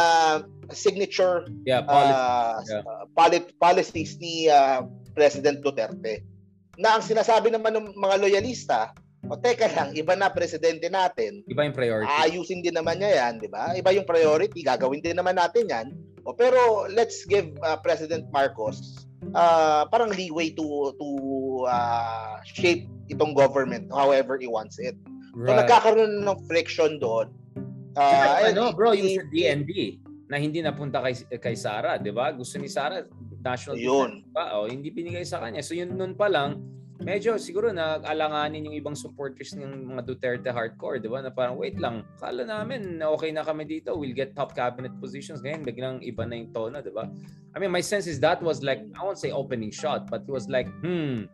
signature 0.69 1.47
yeah, 1.65 1.81
policy, 1.81 2.13
uh, 2.13 2.55
yeah. 2.67 2.83
Polit- 3.15 3.55
policies 3.57 4.19
ni 4.19 4.51
uh, 4.51 4.85
President 5.15 5.63
Duterte. 5.63 6.21
Na 6.79 6.99
ang 6.99 7.03
sinasabi 7.03 7.49
naman 7.51 7.75
ng 7.75 7.95
mga 7.95 8.15
loyalista, 8.21 8.93
o 9.27 9.35
teka 9.35 9.67
lang, 9.75 9.91
iba 9.91 10.15
na 10.15 10.31
presidente 10.31 10.87
natin. 10.87 11.43
Iba 11.51 11.67
yung 11.67 11.75
priority. 11.75 12.13
Ayusin 12.23 12.63
din 12.63 12.77
naman 12.77 13.03
niya 13.03 13.27
yan, 13.27 13.33
di 13.43 13.51
ba? 13.51 13.75
Iba 13.75 13.91
yung 13.91 14.07
priority, 14.07 14.63
gagawin 14.63 15.03
din 15.03 15.19
naman 15.19 15.35
natin 15.35 15.67
yan. 15.67 15.87
O, 16.23 16.31
pero 16.31 16.87
let's 16.87 17.27
give 17.27 17.51
uh, 17.65 17.75
President 17.79 18.27
Marcos 18.31 19.09
uh, 19.35 19.83
parang 19.89 20.11
leeway 20.13 20.51
to 20.55 20.93
to 20.95 21.07
uh, 21.67 22.39
shape 22.45 22.87
itong 23.11 23.35
government 23.35 23.89
however 23.91 24.37
he 24.39 24.47
wants 24.47 24.79
it. 24.79 24.95
Right. 25.35 25.49
So 25.49 25.51
nagkakaroon 25.65 26.23
ng 26.25 26.39
friction 26.47 26.97
doon. 27.01 27.33
Uh, 27.97 28.53
ano, 28.53 28.71
bro, 28.71 28.95
yung 28.95 29.11
sa 29.11 29.25
DND 29.27 29.99
na 30.29 30.37
hindi 30.37 30.61
napunta 30.61 31.01
kay 31.01 31.15
kay 31.41 31.55
Sara, 31.57 31.97
'di 31.97 32.13
ba? 32.13 32.31
Gusto 32.31 32.61
ni 32.61 32.69
Sara 32.69 33.03
national 33.39 33.79
yun. 33.79 34.11
pa, 34.35 34.51
oh, 34.59 34.67
hindi 34.67 34.91
binigay 34.91 35.23
sa 35.23 35.39
kanya. 35.39 35.63
So 35.63 35.73
yun 35.73 35.95
noon 35.95 36.13
pa 36.13 36.27
lang, 36.27 36.59
medyo 36.99 37.39
siguro 37.39 37.71
nag-alanganin 37.71 38.67
yung 38.67 38.75
ibang 38.75 38.95
supporters 38.95 39.55
ng 39.55 39.87
mga 39.87 40.01
Duterte 40.03 40.49
hardcore, 40.51 40.99
di 40.99 41.07
ba? 41.07 41.23
Na 41.23 41.31
parang, 41.31 41.55
wait 41.55 41.79
lang, 41.79 42.03
kala 42.19 42.43
namin 42.43 42.99
okay 42.99 43.31
na 43.31 43.43
kami 43.43 43.63
dito, 43.63 43.95
we'll 43.95 44.15
get 44.15 44.35
top 44.35 44.51
cabinet 44.51 44.91
positions. 44.99 45.39
Ngayon, 45.39 45.63
biglang 45.63 45.95
iba 46.03 46.27
na 46.27 46.35
yung 46.35 46.51
tono, 46.51 46.83
di 46.83 46.91
ba? 46.91 47.07
I 47.55 47.57
mean, 47.57 47.71
my 47.71 47.81
sense 47.81 48.05
is 48.05 48.19
that 48.19 48.43
was 48.43 48.61
like, 48.61 48.83
I 48.99 49.01
won't 49.03 49.17
say 49.17 49.31
opening 49.31 49.71
shot, 49.71 50.11
but 50.11 50.27
it 50.27 50.31
was 50.31 50.51
like, 50.51 50.67
hmm, 50.83 51.25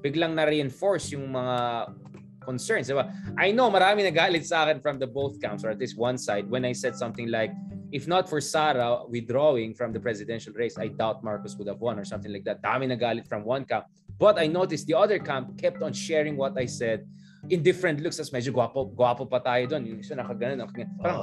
biglang 0.00 0.38
na-reinforce 0.38 1.10
yung 1.12 1.34
mga 1.34 1.90
concerns, 2.38 2.86
di 2.86 2.94
ba? 2.94 3.10
I 3.34 3.50
know 3.50 3.66
marami 3.68 4.06
nagalit 4.06 4.46
sa 4.46 4.64
akin 4.64 4.78
from 4.78 5.02
the 5.02 5.06
both 5.10 5.42
camps, 5.42 5.66
or 5.66 5.74
at 5.74 5.82
least 5.82 5.98
one 5.98 6.16
side, 6.16 6.46
when 6.46 6.62
I 6.62 6.72
said 6.72 6.94
something 6.94 7.26
like, 7.26 7.50
if 7.90 8.06
not 8.06 8.28
for 8.28 8.40
Sara 8.40 9.02
withdrawing 9.08 9.74
from 9.74 9.92
the 9.92 10.00
presidential 10.00 10.52
race, 10.54 10.78
I 10.78 10.88
doubt 10.88 11.24
Marcos 11.24 11.56
would 11.56 11.66
have 11.66 11.80
won 11.80 11.98
or 11.98 12.04
something 12.04 12.32
like 12.32 12.44
that. 12.44 12.62
Dami 12.62 12.86
nagalit 12.86 13.26
from 13.26 13.44
one 13.44 13.64
camp. 13.64 13.86
But 14.18 14.38
I 14.42 14.50
noticed 14.50 14.90
the 14.90 14.98
other 14.98 15.22
camp 15.22 15.54
kept 15.54 15.78
on 15.78 15.94
sharing 15.94 16.34
what 16.34 16.58
I 16.58 16.66
said 16.66 17.06
in 17.46 17.62
different 17.62 18.02
looks. 18.02 18.18
As 18.18 18.34
medyo 18.34 18.50
gwapo, 18.50 18.90
gwapo 18.90 19.30
pa 19.30 19.38
tayo 19.38 19.70
doon. 19.70 19.86
Yung 19.86 19.98
isa 20.02 20.18
nakaganon. 20.18 20.66
Parang, 20.98 21.22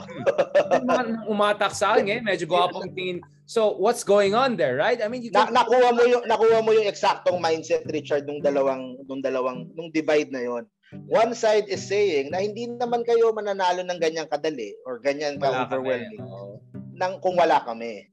oh. 1.27 1.31
umatak 1.35 1.75
sa 1.75 1.99
akin 1.99 2.07
eh. 2.07 2.19
Medyo 2.23 2.47
gwapo 2.47 2.79
ang 2.79 2.95
tingin. 2.95 3.19
So, 3.45 3.75
what's 3.77 4.01
going 4.01 4.33
on 4.33 4.55
there, 4.55 4.79
right? 4.79 4.97
I 5.03 5.11
mean, 5.11 5.21
you 5.21 5.29
can... 5.29 5.51
Na, 5.51 5.61
nakuha 5.67 5.91
mo 5.91 6.03
yung 6.07 6.23
nakuha 6.25 6.57
mo 6.65 6.71
yung 6.71 6.87
eksaktong 6.87 7.37
mindset 7.37 7.85
Richard 7.91 8.25
nung 8.25 8.39
dalawang 8.41 8.97
nung 9.05 9.21
dalawang 9.21 9.69
nung 9.75 9.91
divide 9.91 10.31
na 10.31 10.41
yon. 10.41 10.63
One 11.11 11.35
side 11.35 11.67
is 11.67 11.83
saying 11.83 12.31
na 12.31 12.39
hindi 12.39 12.71
naman 12.71 13.03
kayo 13.03 13.35
mananalo 13.35 13.83
ng 13.83 13.99
ganyang 13.99 14.31
kadali 14.31 14.71
or 14.87 15.03
ganyan 15.03 15.35
ka 15.41 15.67
overwhelming 15.67 16.23
oh. 16.23 16.63
nang 16.95 17.19
kung 17.19 17.35
wala 17.35 17.59
kami. 17.67 18.07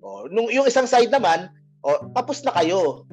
Oh, 0.00 0.26
nung 0.26 0.48
yung 0.48 0.66
isang 0.66 0.88
side 0.88 1.12
naman, 1.12 1.52
oh, 1.84 2.10
tapos 2.16 2.42
na 2.42 2.50
kayo 2.56 3.06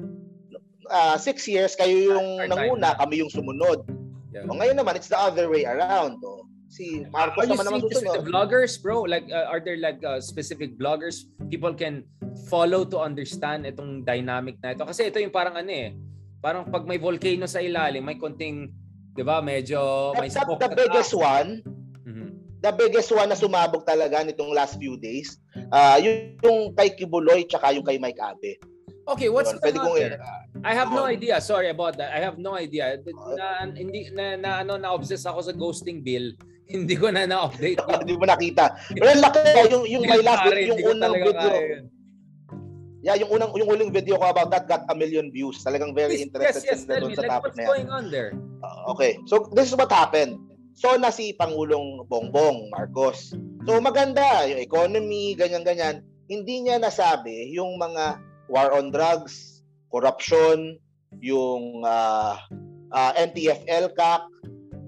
uh, 0.90 1.16
six 1.16 1.46
years, 1.46 1.78
kayo 1.78 2.12
yung 2.12 2.44
nanguna, 2.50 2.98
kami 2.98 3.22
yung 3.22 3.30
sumunod. 3.30 3.86
Yeah. 4.34 4.50
O 4.50 4.58
ngayon 4.58 4.76
naman, 4.76 4.98
it's 4.98 5.08
the 5.08 5.18
other 5.18 5.46
way 5.48 5.64
around. 5.64 6.18
O, 6.22 6.46
si 6.70 7.02
Marcos 7.10 7.50
naman 7.50 7.66
naman 7.66 7.80
susunod. 7.82 8.22
the 8.22 8.30
vloggers, 8.30 8.78
bro? 8.78 9.02
Like, 9.02 9.26
uh, 9.30 9.50
are 9.50 9.58
there 9.58 9.78
like 9.78 9.98
uh, 10.06 10.22
specific 10.22 10.78
vloggers 10.78 11.26
people 11.50 11.74
can 11.74 12.06
follow 12.46 12.86
to 12.86 13.02
understand 13.02 13.66
itong 13.66 14.06
dynamic 14.06 14.58
na 14.62 14.78
ito? 14.78 14.86
Kasi 14.86 15.10
ito 15.10 15.18
yung 15.18 15.34
parang 15.34 15.58
ano 15.58 15.70
eh, 15.70 15.94
parang 16.38 16.66
pag 16.70 16.86
may 16.86 16.98
volcano 16.98 17.50
sa 17.50 17.58
ilalim, 17.58 18.06
may 18.06 18.18
konting, 18.18 18.70
di 19.18 19.22
ba, 19.26 19.42
medyo 19.42 20.14
may 20.14 20.30
the, 20.30 20.42
the 20.62 20.70
biggest 20.78 21.12
one, 21.12 21.58
mm-hmm. 22.06 22.30
the 22.62 22.72
biggest 22.78 23.10
one 23.10 23.26
na 23.26 23.34
sumabog 23.34 23.82
talaga 23.82 24.22
nitong 24.22 24.54
last 24.54 24.78
few 24.78 24.94
days, 25.02 25.42
uh, 25.74 25.98
yung, 25.98 26.38
yung 26.38 26.58
kay 26.78 26.94
Kibuloy 26.94 27.50
tsaka 27.50 27.74
yung 27.74 27.84
kay 27.84 27.98
Mike 27.98 28.22
Abe. 28.22 28.62
Okay, 29.10 29.26
what's 29.26 29.50
Pwede 29.58 29.82
kong 29.82 29.98
there? 29.98 30.22
I 30.64 30.72
have 30.76 30.92
no 30.92 31.08
idea. 31.08 31.40
Sorry 31.40 31.68
about 31.72 31.96
that. 31.96 32.12
I 32.12 32.20
have 32.20 32.36
no 32.36 32.56
idea. 32.56 33.00
Na, 33.36 33.64
hindi 33.72 34.12
na, 34.12 34.36
na 34.36 34.50
ano 34.60 34.76
na 34.76 34.92
obsess 34.92 35.24
ako 35.24 35.40
sa 35.40 35.52
ghosting 35.52 36.04
bill. 36.04 36.36
Hindi 36.70 36.94
ko 36.94 37.10
na 37.10 37.26
na-update. 37.26 37.82
Hindi 37.82 38.14
mo 38.14 38.30
nakita. 38.30 38.78
Pero 38.94 39.10
laki 39.18 39.42
yung 39.74 39.84
yung 39.90 40.04
my 40.06 40.22
last 40.22 40.46
yung 40.54 40.78
unang 40.94 41.18
video. 41.18 41.50
Yeah, 43.02 43.18
yung 43.18 43.30
unang 43.34 43.50
yung 43.58 43.66
huling 43.66 43.90
video 43.90 44.14
ko 44.22 44.30
about 44.30 44.54
that 44.54 44.70
got 44.70 44.86
a 44.86 44.94
million 44.94 45.34
views. 45.34 45.58
Talagang 45.66 45.98
very 45.98 46.22
yes, 46.22 46.30
interested 46.30 46.62
yes, 46.70 46.86
yes, 46.86 46.86
na 46.86 47.02
doon 47.02 47.18
sa 47.18 47.26
like, 47.26 47.32
topic 47.34 47.52
na 47.58 47.62
yan. 47.64 47.66
What's 47.66 47.74
going 47.74 47.90
on 47.90 48.04
there? 48.14 48.30
Uh, 48.62 48.94
okay. 48.94 49.18
So 49.26 49.50
this 49.50 49.66
is 49.66 49.74
what 49.74 49.90
happened. 49.90 50.38
So 50.78 50.94
na 50.94 51.10
si 51.10 51.34
Pangulong 51.34 52.06
Bongbong 52.06 52.70
Marcos. 52.70 53.34
So 53.66 53.82
maganda 53.82 54.46
yung 54.46 54.62
economy, 54.62 55.34
ganyan-ganyan. 55.34 56.06
Hindi 56.30 56.70
niya 56.70 56.78
nasabi 56.78 57.50
yung 57.50 57.82
mga 57.82 58.22
war 58.46 58.70
on 58.78 58.94
drugs, 58.94 59.59
corruption, 59.90 60.78
yung 61.18 61.82
uh, 61.82 62.38
uh, 62.94 63.12
NTFL 63.18 63.92
CAC, 63.98 64.22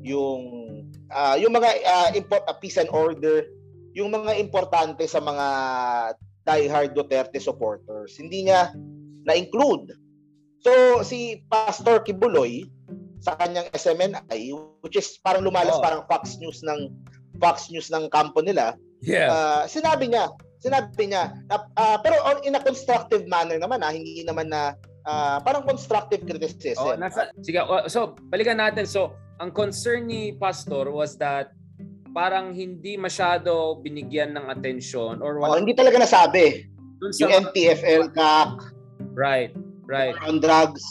yung 0.02 0.42
uh, 1.10 1.36
yung 1.38 1.52
mga 1.54 1.70
uh, 1.82 2.10
import 2.14 2.46
uh, 2.46 2.56
peace 2.56 2.78
and 2.78 2.90
order, 2.94 3.46
yung 3.92 4.14
mga 4.14 4.38
importante 4.38 5.04
sa 5.04 5.18
mga 5.18 5.46
diehard 6.42 6.94
Duterte 6.94 7.38
supporters. 7.38 8.18
Hindi 8.18 8.50
niya 8.50 8.74
na-include. 9.26 9.94
So 10.62 11.02
si 11.02 11.42
Pastor 11.50 12.02
Kibuloy 12.02 12.66
sa 13.22 13.38
kanyang 13.38 13.70
SMNI 13.70 14.50
which 14.82 14.98
is 14.98 15.18
parang 15.22 15.46
lumalas 15.46 15.78
oh. 15.78 15.82
parang 15.82 16.02
Fox 16.10 16.38
News 16.42 16.62
ng 16.66 16.90
Fox 17.38 17.70
News 17.70 17.90
ng 17.90 18.10
kampo 18.10 18.42
nila. 18.42 18.74
Yeah. 19.02 19.30
Uh, 19.30 19.62
sinabi 19.66 20.10
niya, 20.10 20.30
sinabi 20.62 21.10
niya 21.10 21.34
uh, 21.50 21.98
pero 22.02 22.18
in 22.42 22.58
a 22.58 22.62
constructive 22.62 23.26
manner 23.26 23.58
naman 23.58 23.82
ah, 23.82 23.94
hindi 23.94 24.22
naman 24.26 24.50
na 24.50 24.74
uh, 25.06 25.38
parang 25.42 25.66
constructive 25.66 26.22
criticism. 26.26 26.82
Oh, 26.82 26.94
nasa, 26.96 27.30
sige, 27.42 27.58
oh, 27.62 27.86
so 27.88 28.14
balikan 28.30 28.58
natin. 28.58 28.86
So, 28.86 29.16
ang 29.42 29.50
concern 29.50 30.06
ni 30.06 30.34
Pastor 30.36 30.90
was 30.90 31.18
that 31.18 31.54
parang 32.12 32.52
hindi 32.52 33.00
masyado 33.00 33.80
binigyan 33.80 34.36
ng 34.36 34.46
atensyon 34.52 35.24
or 35.24 35.40
wala. 35.40 35.56
Oh, 35.56 35.58
hindi 35.58 35.72
talaga 35.72 35.98
nasabi. 35.98 36.68
Sa, 37.16 37.26
yung 37.26 37.50
MTFL 37.50 38.14
CAC. 38.14 38.52
Right, 39.12 39.50
right. 39.90 40.14
On 40.22 40.38
drugs, 40.38 40.84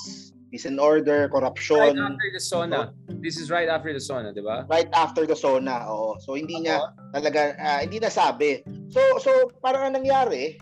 peace 0.51 0.67
and 0.67 0.77
order, 0.77 1.31
corruption. 1.31 1.95
Right 1.95 1.95
after 1.95 2.27
the 2.35 2.43
SONA. 2.43 2.81
So, 3.07 3.11
This 3.21 3.37
is 3.37 3.53
right 3.53 3.69
after 3.69 3.93
the 3.93 4.01
SONA, 4.01 4.33
di 4.33 4.41
ba? 4.41 4.65
Right 4.65 4.89
after 4.97 5.29
the 5.29 5.37
SONA, 5.37 5.85
oo. 5.85 6.17
So 6.17 6.33
hindi 6.33 6.57
niya 6.65 6.89
talaga 7.13 7.53
uh, 7.53 7.79
hindi 7.85 8.01
nasabi. 8.01 8.65
So 8.89 8.99
so 9.21 9.31
parang 9.61 9.93
ang 9.93 10.01
nangyari, 10.01 10.57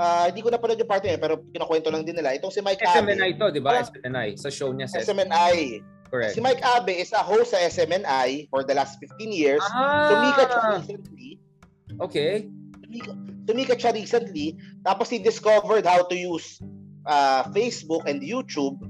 uh, 0.00 0.24
hindi 0.32 0.40
ko 0.40 0.48
na 0.48 0.56
pala 0.56 0.72
yung 0.72 0.88
part 0.88 1.04
niya, 1.04 1.20
pero 1.20 1.44
kinukwento 1.52 1.92
lang 1.92 2.08
din 2.08 2.16
nila. 2.16 2.32
Itong 2.32 2.50
si 2.50 2.64
Mike 2.64 2.80
SMNI 2.80 3.36
Abe. 3.36 3.38
to, 3.38 3.46
di 3.52 3.60
ba? 3.60 3.84
SMNI. 3.84 4.28
Sa 4.40 4.48
show 4.48 4.72
niya 4.72 4.88
sa 4.88 5.04
SMNI. 5.04 5.84
Correct. 6.10 6.34
Si 6.34 6.40
Mike 6.42 6.64
Abe 6.64 6.96
is 6.96 7.12
a 7.14 7.22
host 7.22 7.54
sa 7.54 7.60
SMNI 7.60 8.50
for 8.50 8.66
the 8.66 8.74
last 8.74 8.98
15 8.98 9.30
years. 9.30 9.62
Ah. 9.70 10.10
Sumikat 10.10 10.48
siya 10.50 10.62
recently. 10.74 11.30
Okay. 12.00 12.32
Sumikat, 12.82 13.16
sumikat 13.46 13.78
siya 13.78 13.92
recently. 13.94 14.46
Tapos 14.82 15.06
he 15.06 15.22
discovered 15.22 15.86
how 15.86 16.02
to 16.02 16.16
use 16.16 16.58
uh, 17.06 17.46
Facebook 17.54 18.10
and 18.10 18.24
YouTube. 18.24 18.80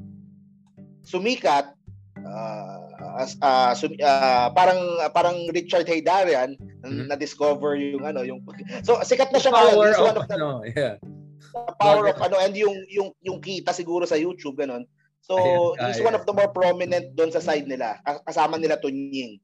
Sumikat. 1.04 1.76
Uh, 3.10 3.28
uh, 3.42 3.72
uh, 3.74 4.48
parang 4.54 4.80
parang 5.10 5.36
Richard 5.50 5.86
Haydarian 5.90 6.54
mm-hmm. 6.54 7.10
na 7.10 7.16
discover 7.18 7.74
yung 7.74 8.06
ano 8.06 8.22
yung 8.22 8.44
so 8.86 8.98
sikat 9.02 9.34
na 9.34 9.40
siya 9.42 9.50
ngayon. 9.50 9.74
power 9.74 9.90
of, 9.94 10.16
of 10.16 10.26
the, 10.30 10.36
ano, 10.38 10.48
yeah. 10.78 10.94
power 11.82 12.06
of 12.06 12.18
ano 12.22 12.36
and 12.38 12.54
yung 12.54 12.76
yung 12.86 13.10
yung 13.24 13.38
kita 13.42 13.74
siguro 13.74 14.06
sa 14.06 14.18
YouTube 14.18 14.58
ganun. 14.58 14.86
So 15.20 15.36
Ayan, 15.76 15.92
he's 15.92 16.02
one 16.02 16.16
of 16.16 16.24
the 16.24 16.34
more 16.34 16.50
prominent 16.50 17.14
doon 17.18 17.34
sa 17.34 17.42
side 17.42 17.68
nila 17.68 17.98
kasama 18.24 18.56
nila 18.56 18.80
Tunying 18.80 19.38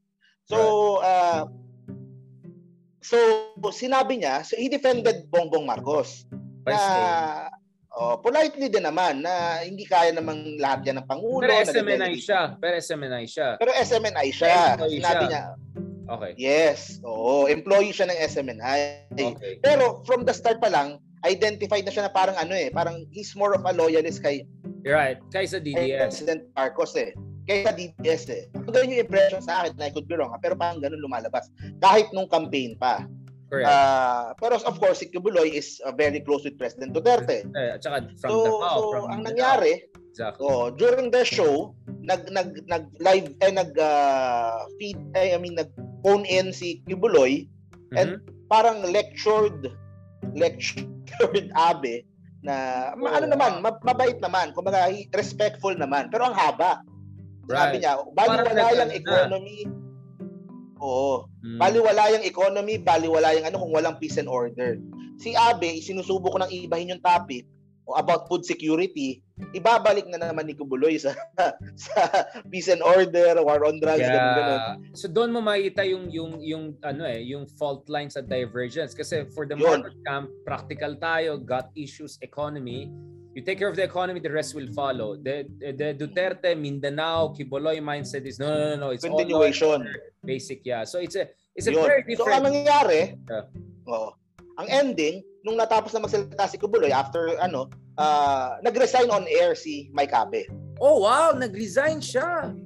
so 0.47 0.59
uh, 1.03 1.47
so 3.03 3.17
sinabi 3.75 4.23
niya 4.23 4.47
so 4.47 4.55
he 4.55 4.71
defended 4.71 5.27
Bongbong 5.31 5.67
Marcos. 5.67 6.27
Na 6.67 7.47
Oh, 7.97 8.21
politely 8.21 8.69
din 8.69 8.85
naman 8.85 9.25
na 9.25 9.65
hindi 9.65 9.89
kaya 9.89 10.13
namang 10.13 10.61
lahat 10.61 10.85
yan 10.85 11.01
ng 11.01 11.09
Pangulo. 11.09 11.49
Pero 11.49 11.65
SMNI 11.65 12.15
siya. 12.21 12.53
Pero 12.61 12.75
SMNI 12.77 13.25
siya. 13.25 13.49
Pero 13.57 13.73
SMNI 13.73 14.29
siya. 14.37 14.77
Sinabi 14.85 15.25
niya. 15.33 15.43
Okay. 16.07 16.33
Yes. 16.37 17.01
Oo. 17.09 17.49
Employee 17.49 17.97
siya 17.97 18.13
ng 18.13 18.19
SMNI. 18.21 18.81
Okay. 19.17 19.59
Pero 19.65 20.05
from 20.05 20.29
the 20.29 20.37
start 20.37 20.61
pa 20.61 20.69
lang, 20.69 21.01
identified 21.25 21.89
na 21.89 21.93
siya 21.93 22.05
na 22.07 22.13
parang 22.13 22.37
ano 22.37 22.53
eh. 22.53 22.69
Parang 22.69 23.09
he's 23.17 23.33
more 23.33 23.57
of 23.57 23.65
a 23.65 23.73
loyalist 23.73 24.21
kay 24.21 24.45
right. 24.85 25.17
Kaysa 25.33 25.65
DDS. 25.65 26.21
President 26.21 26.45
Marcos 26.53 26.93
eh. 27.01 27.17
Kaysa 27.49 27.73
DDS 27.75 28.23
eh. 28.29 28.43
Ganun 28.53 28.93
yung 28.93 29.09
impression 29.09 29.41
sa 29.41 29.65
akin. 29.65 29.73
I 29.81 29.89
could 29.89 30.05
be 30.05 30.21
wrong. 30.21 30.37
Pero 30.45 30.53
parang 30.53 30.85
ganun 30.85 31.01
lumalabas. 31.01 31.49
Kahit 31.81 32.13
nung 32.13 32.29
campaign 32.29 32.77
pa. 32.77 33.09
Correct. 33.47 33.71
Uh, 33.71 34.35
pero 34.43 34.59
of 34.59 34.77
course, 34.83 34.99
si 34.99 35.07
Kibuloy 35.07 35.55
is 35.55 35.79
uh, 35.87 35.95
very 35.95 36.19
close 36.19 36.43
with 36.43 36.59
President 36.59 36.91
Duterte. 36.91 37.47
Eh, 37.47 37.79
at 37.79 37.81
saka 37.83 38.11
from 38.19 38.31
so, 38.31 38.43
the 38.43 38.51
so 38.51 38.83
from 38.91 39.05
ang 39.15 39.23
nangyari, 39.23 39.87
exactly. 40.11 40.43
oh, 40.43 40.75
during 40.75 41.15
the 41.15 41.23
show, 41.23 41.71
nag 42.03 42.27
nag 42.35 42.67
nag 42.67 42.91
live 42.99 43.31
eh 43.47 43.53
nag 43.55 43.71
uh, 43.79 44.67
feed 44.83 44.99
eh, 45.15 45.31
I 45.31 45.39
mean 45.39 45.55
nag 45.55 45.71
phone 46.03 46.27
in 46.27 46.51
si 46.51 46.83
Kibuloy 46.91 47.47
mm-hmm. 47.47 47.95
and 47.95 48.11
parang 48.51 48.83
lectured 48.83 49.71
lectured 50.35 50.91
Abe 51.71 52.03
na 52.47 52.55
oh, 52.95 53.11
ano 53.11 53.27
naman, 53.27 53.59
mabait 53.63 54.19
naman, 54.23 54.55
kumbaga 54.55 54.87
respectful 55.15 55.75
naman, 55.75 56.07
pero 56.15 56.31
ang 56.31 56.37
haba. 56.37 56.79
Right. 57.47 57.59
Sabi 57.59 57.77
niya, 57.83 57.93
bali 58.15 58.39
wala 58.43 58.75
yung 58.75 58.95
economy, 58.95 59.59
na 59.67 59.86
Oo. 60.81 61.29
Mm. 61.41 61.59
Baliwala 61.61 62.03
yung 62.13 62.25
economy, 62.27 62.77
baliwala 62.81 63.33
yung 63.37 63.47
ano 63.49 63.57
kung 63.61 63.73
walang 63.73 63.97
peace 63.97 64.21
and 64.21 64.29
order. 64.29 64.77
Si 65.17 65.33
Abe, 65.33 65.81
sinusubok 65.81 66.37
nang 66.37 66.53
ibahin 66.53 66.93
yung 66.93 67.05
topic 67.05 67.49
about 67.95 68.27
food 68.27 68.43
security, 68.43 69.23
ibabalik 69.55 70.11
na 70.11 70.19
naman 70.19 70.51
ni 70.51 70.59
Kubuloy 70.59 70.99
sa 70.99 71.15
sa 71.87 72.27
peace 72.51 72.67
and 72.67 72.83
order, 72.83 73.39
war 73.39 73.63
on 73.63 73.79
drugs, 73.79 74.03
yeah. 74.03 74.11
ganun, 74.11 74.35
ganun. 74.35 74.61
So 74.99 75.07
doon 75.07 75.31
mo 75.31 75.39
makita 75.39 75.87
yung 75.87 76.11
yung 76.11 76.43
yung 76.43 76.65
ano 76.83 77.07
eh, 77.07 77.23
yung 77.23 77.47
fault 77.55 77.87
lines 77.87 78.19
at 78.19 78.27
divergence 78.27 78.91
kasi 78.91 79.23
for 79.31 79.47
the 79.47 79.55
Marcos 79.55 79.95
camp, 80.03 80.27
practical 80.43 80.99
tayo, 80.99 81.39
got 81.39 81.71
issues, 81.79 82.19
economy, 82.27 82.91
you 83.37 83.45
take 83.45 83.61
care 83.61 83.69
of 83.69 83.77
the 83.77 83.85
economy, 83.85 84.19
the 84.19 84.33
rest 84.33 84.57
will 84.57 84.73
follow. 84.73 85.21
The, 85.21 85.45
the 85.61 85.93
Duterte, 85.93 86.57
Mindanao, 86.57 87.37
Kiboloy 87.37 87.85
mindset 87.85 88.25
is 88.25 88.41
no, 88.41 88.49
no, 88.49 88.65
no, 88.73 88.77
no. 88.77 88.89
It's 88.97 89.05
continuation. 89.05 89.93
basic, 90.25 90.65
yeah. 90.65 90.89
So 90.89 90.99
it's 90.99 91.21
a 91.21 91.29
it's 91.53 91.69
a 91.69 91.73
Yun. 91.77 91.85
very 91.85 92.03
different. 92.09 92.33
So 92.33 92.37
ang 92.41 92.49
nangyayari, 92.49 93.21
yeah. 93.29 93.45
oh, 93.93 94.17
ang 94.57 94.73
ending 94.73 95.21
nung 95.45 95.61
natapos 95.61 95.93
na 95.93 96.01
magsalita 96.09 96.49
si 96.49 96.57
Kiboloy 96.57 96.89
after 96.97 97.37
ano, 97.37 97.69
uh, 98.01 98.57
nag-resign 98.65 99.13
on 99.13 99.29
air 99.29 99.53
si 99.53 99.93
Mike 99.93 100.17
Abe. 100.17 100.49
Oh 100.81 101.05
wow, 101.05 101.37
nag-resign 101.37 102.01
siya. 102.01 102.57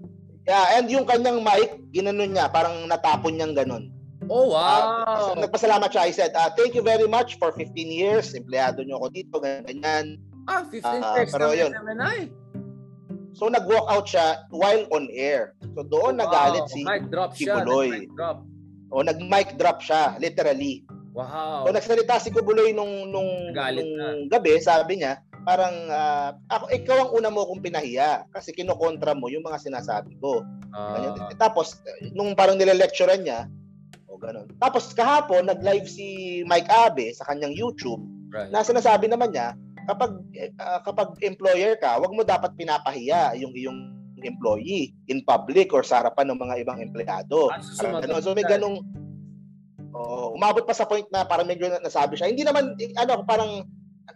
Yeah, 0.46 0.78
and 0.78 0.86
yung 0.86 1.02
kanyang 1.02 1.42
mic, 1.42 1.82
ginanon 1.90 2.30
niya, 2.30 2.46
parang 2.46 2.86
natapon 2.86 3.36
niyang 3.36 3.58
ganun. 3.58 3.90
Oh, 4.30 4.54
wow. 4.54 5.02
Uh, 5.06 5.34
nagpasalamat 5.42 5.90
siya. 5.90 6.06
I 6.06 6.12
said, 6.14 6.32
uh, 6.38 6.50
thank 6.54 6.78
you 6.78 6.86
very 6.86 7.10
much 7.10 7.34
for 7.42 7.50
15 7.50 7.66
years. 7.90 8.30
Empleyado 8.30 8.86
niyo 8.86 9.02
ako 9.02 9.08
dito, 9.10 9.36
ganyan. 9.42 10.22
Ah, 10.50 10.66
15 10.66 10.74
uh, 10.74 11.14
years 11.14 11.30
pero 11.30 11.54
yun. 11.54 11.70
MNI. 11.70 12.18
So 13.38 13.46
nag-walk 13.46 13.86
out 13.86 14.06
siya 14.10 14.50
while 14.50 14.84
on 14.90 15.06
air. 15.14 15.54
So 15.78 15.86
doon 15.86 16.18
wow. 16.18 16.26
nagalit 16.26 16.66
si 16.74 16.82
mic 16.82 17.06
drop 17.08 17.38
Kibuloy. 17.38 18.10
Siya, 18.10 18.14
drop. 18.18 18.38
O 18.90 19.06
nag-mic 19.06 19.54
drop 19.54 19.78
siya, 19.78 20.18
literally. 20.18 20.82
Wow. 21.14 21.66
So 21.66 21.70
nagsalita 21.70 22.18
si 22.18 22.34
Kubuloy 22.34 22.74
nung 22.74 23.10
nung, 23.14 23.54
nung 23.54 23.90
gabi, 24.26 24.58
sabi 24.58 24.98
niya, 24.98 25.22
parang 25.46 25.74
uh, 25.88 26.30
ako 26.50 26.64
ikaw 26.74 26.96
ang 27.06 27.10
una 27.16 27.30
mo 27.32 27.46
kong 27.48 27.64
pinahiya 27.64 28.28
kasi 28.34 28.52
kinokontra 28.52 29.14
mo 29.16 29.30
yung 29.30 29.46
mga 29.46 29.62
sinasabi 29.62 30.18
ko. 30.18 30.42
Uh, 30.70 31.16
Tapos 31.38 31.82
nung 32.14 32.34
parang 32.34 32.58
nile-lecturean 32.58 33.22
niya, 33.22 33.46
o 34.06 34.18
ganun. 34.18 34.46
Tapos 34.58 34.90
kahapon 34.92 35.46
nag-live 35.46 35.86
si 35.86 36.40
Mike 36.46 36.70
Abe 36.70 37.14
sa 37.14 37.26
kanyang 37.30 37.54
YouTube. 37.54 38.02
Right. 38.30 38.50
Na 38.54 38.62
sinasabi 38.62 39.10
naman 39.10 39.34
niya, 39.34 39.58
kapag 39.90 40.12
uh, 40.56 40.80
kapag 40.86 41.08
employer 41.26 41.74
ka, 41.76 41.98
wag 41.98 42.14
mo 42.14 42.22
dapat 42.22 42.54
pinapahiya 42.54 43.34
yung 43.42 43.50
iyong 43.52 44.00
employee 44.22 44.92
in 45.08 45.24
public 45.24 45.72
or 45.72 45.82
sa 45.82 46.04
harapan 46.04 46.30
ng 46.30 46.38
mga 46.40 46.54
ibang 46.62 46.78
empleyado. 46.78 47.48
Ah, 47.50 47.60
ganun. 48.04 48.22
So 48.22 48.36
may 48.36 48.46
ganung 48.46 48.84
oh, 49.96 50.36
umabot 50.36 50.64
pa 50.64 50.76
sa 50.76 50.86
point 50.86 51.08
na 51.08 51.24
parang 51.24 51.48
medyo 51.48 51.66
nasabi 51.80 52.20
siya. 52.20 52.28
Hindi 52.28 52.44
naman 52.44 52.76
ano 53.00 53.24
parang 53.24 53.64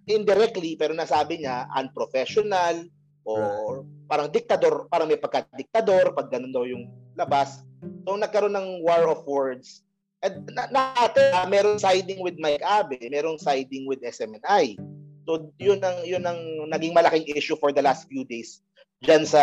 indirectly 0.05 0.77
pero 0.77 0.93
nasabi 0.93 1.41
niya 1.43 1.69
unprofessional 1.73 2.85
or 3.25 3.81
right. 3.81 4.09
parang 4.09 4.29
diktador, 4.29 4.85
parang 4.93 5.09
may 5.09 5.17
pagka-diktador 5.17 6.13
pag 6.13 6.29
ganun 6.29 6.53
daw 6.53 6.69
yung 6.69 6.93
labas. 7.17 7.65
So 8.05 8.17
nagkaroon 8.17 8.53
ng 8.53 8.85
war 8.85 9.09
of 9.09 9.25
words. 9.25 9.81
At 10.25 10.41
na, 10.49 10.69
natin, 10.73 11.37
uh, 11.37 11.49
meron 11.49 11.77
siding 11.77 12.25
with 12.25 12.41
Mike 12.41 12.65
Abe, 12.65 12.97
merong 13.13 13.37
siding 13.37 13.85
with 13.85 14.01
SMNI. 14.01 14.77
So 15.25 15.51
yun 15.57 15.81
ang 15.81 16.05
yun 16.05 16.25
ang 16.25 16.39
naging 16.69 16.93
malaking 16.93 17.27
issue 17.33 17.57
for 17.57 17.73
the 17.73 17.81
last 17.81 18.05
few 18.09 18.25
days 18.29 18.61
diyan 19.05 19.25
sa 19.25 19.43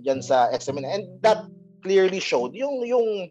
diyan 0.00 0.20
sa 0.20 0.48
SMN 0.52 0.88
and 0.88 1.04
that 1.20 1.44
clearly 1.80 2.20
showed 2.20 2.52
yung 2.52 2.84
yung 2.84 3.28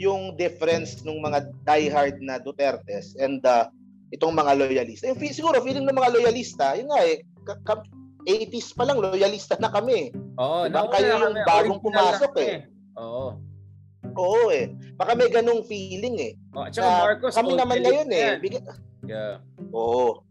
yung 0.00 0.32
difference 0.40 1.04
ng 1.04 1.20
mga 1.20 1.38
diehard 1.68 2.16
na 2.24 2.40
Dutertes 2.40 3.12
and 3.20 3.44
uh, 3.44 3.68
itong 4.16 4.32
mga 4.32 4.56
loyalista. 4.56 5.10
Yung, 5.12 5.20
siguro 5.20 5.60
feeling 5.60 5.84
ng 5.84 5.92
mga 5.92 6.12
loyalista, 6.16 6.72
yun 6.72 6.88
nga 6.88 7.04
eh, 7.04 7.20
ka, 7.44 7.54
ka, 7.68 7.74
80s 8.24 8.72
pa 8.72 8.88
lang, 8.88 8.96
loyalista 8.96 9.60
na 9.60 9.68
kami. 9.68 10.08
Oo, 10.40 10.64
Diba? 10.64 10.88
Kayo 10.88 11.06
yung 11.20 11.36
kami, 11.36 11.44
bagong 11.44 11.80
pumasok 11.84 12.30
kami. 12.32 12.48
eh. 12.48 12.58
Oo. 12.96 13.36
Oo 14.16 14.48
eh. 14.48 14.72
Baka 14.96 15.12
may 15.12 15.28
ganong 15.28 15.66
feeling 15.68 16.16
eh. 16.16 16.32
Oh, 16.56 16.64
at 16.64 16.72
saka 16.72 16.88
Marcos, 17.04 17.36
kami 17.36 17.52
naman 17.52 17.84
ngayon 17.84 18.08
eh. 18.08 18.40
Bigyan, 18.40 18.64
Yeah. 19.04 19.44
Oo. 19.76 20.23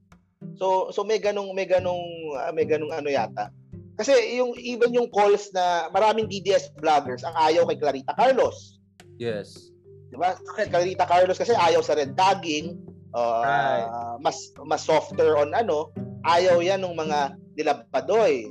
So 0.55 0.93
so 0.93 1.01
may 1.03 1.17
ganong 1.17 1.51
may 1.57 1.65
ganong 1.65 2.05
ah, 2.37 2.51
may 2.53 2.67
ganong 2.67 2.93
ano 2.93 3.09
yata. 3.09 3.49
Kasi 3.93 4.41
yung 4.41 4.57
even 4.57 4.89
yung 4.93 5.09
calls 5.13 5.53
na 5.53 5.89
maraming 5.93 6.25
DDS 6.25 6.73
vloggers 6.81 7.21
ang 7.21 7.37
ayaw 7.37 7.69
kay 7.69 7.77
Clarita 7.77 8.13
Carlos. 8.17 8.81
Yes. 9.21 9.73
'Di 10.09 10.17
ba? 10.17 10.33
Si 10.37 10.69
Clarita 10.69 11.05
Carlos 11.05 11.37
kasi 11.37 11.53
ayaw 11.53 11.81
sa 11.81 11.97
red 11.97 12.13
tagging, 12.17 12.77
uh, 13.13 13.41
Right. 13.45 13.87
mas 14.21 14.53
mas 14.65 14.81
softer 14.85 15.37
on 15.37 15.53
ano, 15.53 15.93
ayaw 16.25 16.61
'yan 16.61 16.81
ng 16.81 16.97
mga 16.97 17.19
nilapadoy, 17.57 18.49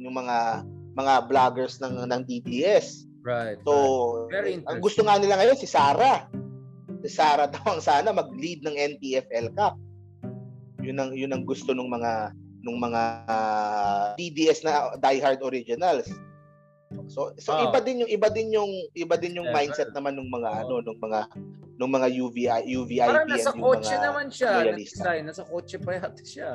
yung 0.00 0.14
mga 0.16 0.64
mga 0.96 1.14
vloggers 1.30 1.78
ng 1.84 2.08
ng 2.08 2.20
DDS. 2.24 3.08
Right. 3.22 3.60
So, 3.62 3.72
Very 4.32 4.60
ang 4.64 4.80
gusto 4.80 5.04
nga 5.04 5.20
nila 5.20 5.36
ngayon 5.36 5.58
si 5.58 5.68
Sara. 5.68 6.26
Si 7.04 7.12
Sara 7.12 7.46
daw 7.46 7.76
ang 7.76 7.82
sana 7.84 8.10
mag-lead 8.10 8.64
ng 8.64 8.74
NTFL 8.74 9.52
Cup. 9.52 9.76
Yun 10.88 10.96
ang 10.96 11.10
yun 11.12 11.30
ang 11.30 11.44
gusto 11.44 11.76
ng 11.76 11.84
mga 11.84 12.32
nung 12.64 12.80
mga 12.80 13.02
DDS 14.16 14.64
na 14.64 14.96
diehard 14.96 15.44
originals. 15.44 16.08
So 17.12 17.36
so 17.36 17.52
Oh. 17.52 17.68
iba 17.68 17.78
din 17.78 18.00
yung 18.00 18.10
iba 18.10 18.28
din 18.32 18.48
yung 18.48 18.72
iba 18.96 19.14
din 19.14 19.36
yung 19.36 19.52
Yeah, 19.52 19.56
mindset 19.60 19.92
naman 19.92 20.16
ng 20.16 20.32
mga 20.32 20.48
Oh. 20.48 20.60
ano 20.64 20.74
nung 20.82 20.96
mga 20.98 21.20
nung 21.78 21.92
mga 21.92 22.08
UVI 22.10 22.64
UVIP 22.66 23.06
Parang 23.06 23.28
nasa 23.28 23.52
kotse 23.52 23.94
mga 23.94 24.02
naman 24.02 24.26
siya. 24.32 24.50
loyalista. 24.64 25.04
Nasa, 25.14 25.22
nasa 25.22 25.42
kotse 25.44 25.76
pa 25.76 25.90
yata 25.94 26.24
siya. 26.24 26.50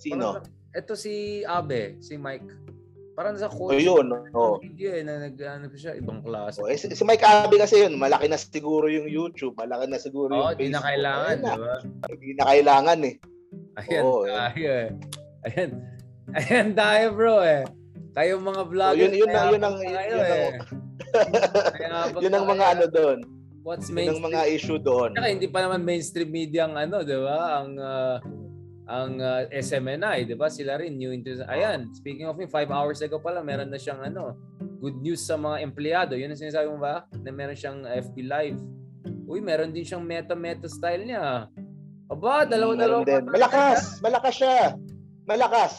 sino? 0.00 0.40
Parang, 0.40 0.48
ito 0.74 0.92
si 0.98 1.14
Abe, 1.46 2.00
si 2.00 2.16
Mike. 2.16 2.48
Parang 3.14 3.32
nasa 3.32 3.46
O 3.46 3.54
kotse. 3.70 3.78
yun, 3.78 4.06
oh. 4.32 4.58
Video 4.58 4.90
eh, 4.90 5.02
na 5.02 5.22
nag, 5.22 5.38
ano 5.38 5.66
pa 5.66 5.76
siya, 5.76 5.94
ibang 5.94 6.18
klase. 6.18 6.58
Oh, 6.58 6.66
eh, 6.66 6.74
si, 6.74 6.90
si 6.90 7.02
Mike 7.02 7.22
Abe 7.22 7.56
kasi 7.56 7.78
yun, 7.80 7.94
malaki 7.94 8.26
na 8.26 8.34
siguro 8.34 8.86
yung 8.86 9.06
YouTube, 9.06 9.54
malaki 9.54 9.86
na 9.86 9.96
siguro 9.96 10.34
Oo, 10.34 10.50
yung 10.50 10.58
di 10.58 10.66
na 10.66 10.82
Facebook. 10.82 10.86
kailangan, 10.90 11.30
Ayun 11.30 11.38
na. 11.40 11.54
di 11.54 11.62
ba? 11.62 11.74
Hindi 12.10 12.32
na 12.32 12.44
kailangan 12.44 12.98
eh. 13.00 13.14
Ayan, 13.76 14.02
Oo, 14.02 14.20
eh. 14.20 14.34
tayo 14.34 14.66
eh. 14.68 14.88
Ayan, 15.44 15.70
ayan 16.32 16.68
tayo 16.74 17.04
bro 17.12 17.36
eh. 17.40 17.62
Kayong 18.12 18.44
mga 18.44 18.62
vloggers. 18.64 19.00
yun- 19.00 19.16
yun 19.16 19.28
ang- 19.28 19.34
mayabang 19.48 19.52
yun 19.52 19.62
ang- 19.62 19.78
yun 19.78 20.18
ang- 20.18 20.26
eh. 20.26 20.52
Mayabang 21.72 22.22
Yun 22.24 22.32
ang 22.32 22.44
pa 22.44 22.50
mga 22.50 22.58
kayo. 22.60 22.72
ano 22.72 22.84
doon. 22.88 23.18
What's 23.62 23.86
Yun 23.86 23.92
ang 23.92 23.96
mainstream? 23.96 24.26
mga 24.26 24.42
issue 24.50 24.78
doon. 24.78 25.10
Saka 25.14 25.28
hindi 25.28 25.48
pa 25.48 25.58
naman 25.60 25.80
mainstream 25.82 26.28
media 26.28 26.66
ang 26.66 26.76
ano, 26.76 27.00
'di 27.00 27.18
ba? 27.18 27.38
Ang 27.58 27.70
ah, 27.76 28.16
ang 28.84 29.16
ah, 29.20 29.48
SMNI, 29.48 30.28
'di 30.28 30.36
ba? 30.36 30.52
Sila 30.52 30.76
rin 30.76 31.00
new 31.00 31.08
into 31.12 31.40
Ayan, 31.48 31.88
speaking 31.96 32.28
of 32.28 32.36
him, 32.36 32.48
five 32.52 32.68
hours 32.68 33.00
ago 33.00 33.16
pa 33.16 33.32
lang 33.32 33.48
meron 33.48 33.72
na 33.72 33.80
siyang 33.80 34.04
ano, 34.04 34.36
good 34.80 35.00
news 35.00 35.24
sa 35.24 35.40
mga 35.40 35.64
empleyado. 35.64 36.12
Yun 36.16 36.32
ang 36.32 36.40
sinasabi 36.40 36.68
mo 36.68 36.78
ba? 36.80 37.08
Na 37.24 37.32
meron 37.32 37.56
siyang 37.56 37.88
FB 37.88 38.16
live. 38.28 38.60
Uy, 39.24 39.40
meron 39.40 39.72
din 39.72 39.88
siyang 39.88 40.04
meta-meta 40.04 40.68
style 40.68 41.08
niya. 41.08 41.48
Aba, 42.12 42.44
dalawa-dalawa. 42.44 43.00
Meron 43.00 43.24
din. 43.24 43.24
Malakas, 43.32 44.04
malakas 44.04 44.34
siya. 44.36 44.76
Malakas. 45.24 45.72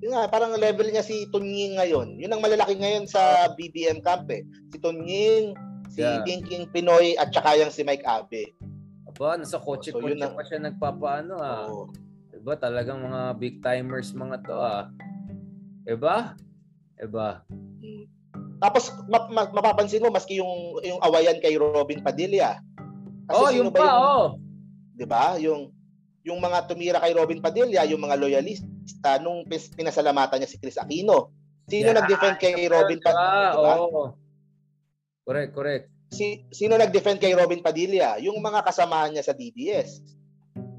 Yun 0.00 0.16
nga, 0.16 0.24
parang 0.32 0.56
level 0.56 0.88
niya 0.88 1.04
si 1.04 1.28
Tunying 1.28 1.76
ngayon. 1.76 2.16
Yun 2.16 2.32
ang 2.32 2.40
malalaki 2.40 2.76
ngayon 2.76 3.04
sa 3.04 3.52
BBM 3.52 4.00
camp 4.00 4.28
eh. 4.32 4.44
Si 4.72 4.80
Tunying, 4.80 5.52
si 5.92 6.00
Yeah. 6.00 6.24
Dinking 6.24 6.68
Pinoy, 6.72 7.16
at 7.16 7.32
saka 7.32 7.56
yung 7.56 7.72
si 7.72 7.80
Mike 7.80 8.04
Abe. 8.04 8.52
Aba, 9.08 9.40
nasa 9.40 9.56
kotse-kotse 9.56 10.16
So, 10.16 10.32
pa 10.36 10.42
siya 10.44 10.60
nagpapaano 10.60 11.34
ah. 11.40 11.68
Oo. 11.68 11.88
Diba? 12.46 12.62
Talagang 12.62 13.02
mga 13.02 13.22
big 13.42 13.58
timers 13.58 14.14
mga 14.14 14.38
to 14.46 14.54
ah. 14.54 14.86
Diba? 15.82 16.38
Diba? 16.94 17.42
Mm. 17.82 18.06
Tapos 18.62 18.94
ma- 19.10 19.26
ma- 19.26 19.50
mapapansin 19.50 19.98
mo 19.98 20.14
maski 20.14 20.38
yung 20.38 20.78
yung 20.86 21.02
awayan 21.02 21.42
kay 21.42 21.58
Robin 21.58 21.98
Padilla. 22.06 22.62
Oh, 23.34 23.50
sino 23.50 23.66
yung 23.66 23.70
ba 23.74 23.82
pa, 23.82 23.86
yung- 23.90 23.98
oh. 23.98 24.26
'di 24.94 25.06
ba? 25.10 25.24
Yung 25.42 25.74
yung 26.22 26.38
mga 26.38 26.70
tumira 26.70 27.02
kay 27.02 27.18
Robin 27.18 27.42
Padilla, 27.42 27.82
yung 27.82 28.06
mga 28.06 28.14
loyalista 28.14 29.18
nung 29.18 29.42
pinasalamatan 29.50 30.38
niya 30.38 30.46
si 30.46 30.62
Chris 30.62 30.78
Aquino. 30.78 31.34
Sino 31.66 31.90
Yeah, 31.90 31.98
nag-defend 31.98 32.38
kay 32.38 32.54
Robin 32.70 33.02
Diba? 33.02 33.10
Padilla? 33.10 33.50
Diba? 33.58 33.74
Oo. 33.82 34.02
Correct, 35.26 35.50
correct. 35.50 35.84
Si 36.14 36.46
sino 36.54 36.78
nag-defend 36.78 37.18
kay 37.18 37.34
Robin 37.34 37.58
Padilla? 37.58 38.22
Yung 38.22 38.38
mga 38.38 38.62
kasamahan 38.62 39.18
niya 39.18 39.26
sa 39.26 39.34
DDS. 39.34 40.14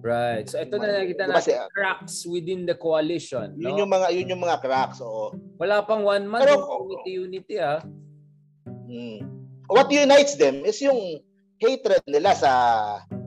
Right. 0.01 0.45
So 0.45 0.61
ito 0.61 0.77
na 0.77 1.01
nakita 1.03 1.25
Diba, 1.25 1.33
natin 1.41 1.57
si- 1.57 1.71
cracks 1.73 2.15
within 2.29 2.63
the 2.63 2.77
coalition. 2.77 3.57
Yun 3.57 3.73
No? 3.73 3.79
yung 3.81 3.91
mga 3.91 4.07
yun 4.13 4.31
yung 4.31 4.43
mga 4.43 4.57
cracks, 4.61 5.01
oo. 5.01 5.33
Wala 5.57 5.81
pang 5.83 6.05
one 6.05 6.29
month 6.29 6.45
Pero- 6.45 6.85
unity 6.85 7.11
unity 7.17 7.55
ah. 7.57 7.81
Mm. 8.87 9.19
What 9.67 9.91
unites 9.91 10.39
them 10.39 10.63
is 10.63 10.79
yung 10.79 11.19
hatred 11.59 11.99
nila 12.07 12.31
sa 12.37 12.51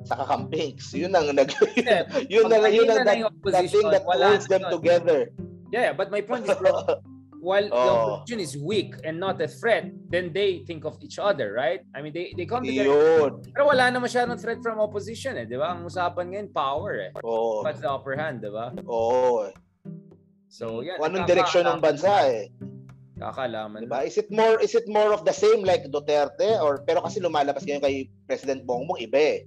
sa 0.07 0.15
kakampings. 0.17 0.95
Yun 0.97 1.13
ang 1.13 1.29
nag 1.35 1.51
Yeah, 1.77 2.09
yun 2.31 2.49
na 2.49 2.65
pag 2.65 2.73
yun 2.73 2.89
ang 2.89 3.05
na 3.05 3.05
that, 3.05 3.19
that 3.53 3.67
thing 3.69 3.89
that 3.93 4.05
holds 4.07 4.47
them 4.49 4.65
na 4.65 4.73
together. 4.73 5.29
Yeah, 5.69 5.93
but 5.93 6.09
my 6.09 6.25
point 6.25 6.49
is 6.49 6.57
bro, 6.57 6.73
while 7.41 7.65
the 7.65 7.75
Oh. 7.75 8.21
opposition 8.23 8.39
is 8.39 8.53
weak 8.55 8.95
and 9.03 9.17
not 9.17 9.41
a 9.41 9.49
threat, 9.49 9.89
then 10.13 10.31
they 10.31 10.61
think 10.69 10.85
of 10.85 11.01
each 11.01 11.17
other, 11.19 11.57
right? 11.57 11.81
I 11.97 12.05
mean, 12.05 12.13
they 12.13 12.37
they 12.37 12.45
come 12.45 12.63
together. 12.63 12.93
Yun. 12.93 13.41
Pero 13.51 13.65
wala 13.67 13.89
na 13.89 13.99
masyadong 13.99 14.37
threat 14.37 14.61
from 14.61 14.77
opposition 14.79 15.41
eh, 15.41 15.49
di 15.49 15.57
ba? 15.57 15.73
Ang 15.73 15.89
usapan 15.89 16.31
ngayon, 16.31 16.49
power 16.53 17.11
eh. 17.11 17.13
Oo. 17.25 17.65
What's 17.65 17.81
the 17.81 17.89
upper 17.89 18.15
hand, 18.15 18.45
di 18.45 18.53
ba? 18.53 18.77
Oo. 18.85 19.49
So, 20.53 20.85
yan. 20.85 21.01
Anong 21.01 21.25
direksyon 21.27 21.65
ng 21.65 21.81
bansa 21.81 22.29
eh. 22.29 22.53
Kakalaman. 23.21 23.85
Diba? 23.85 24.01
Is 24.01 24.17
it 24.17 24.33
more 24.33 24.57
is 24.65 24.73
it 24.73 24.89
more 24.89 25.13
of 25.13 25.29
the 25.29 25.33
same 25.37 25.61
like 25.61 25.85
Duterte 25.93 26.57
or 26.57 26.81
pero 26.89 27.05
kasi 27.05 27.21
lumalabas 27.21 27.69
ngayon 27.69 27.85
kay 27.85 28.09
President 28.25 28.65
Bongbong 28.65 28.97
iba 28.97 29.21
eh. 29.21 29.39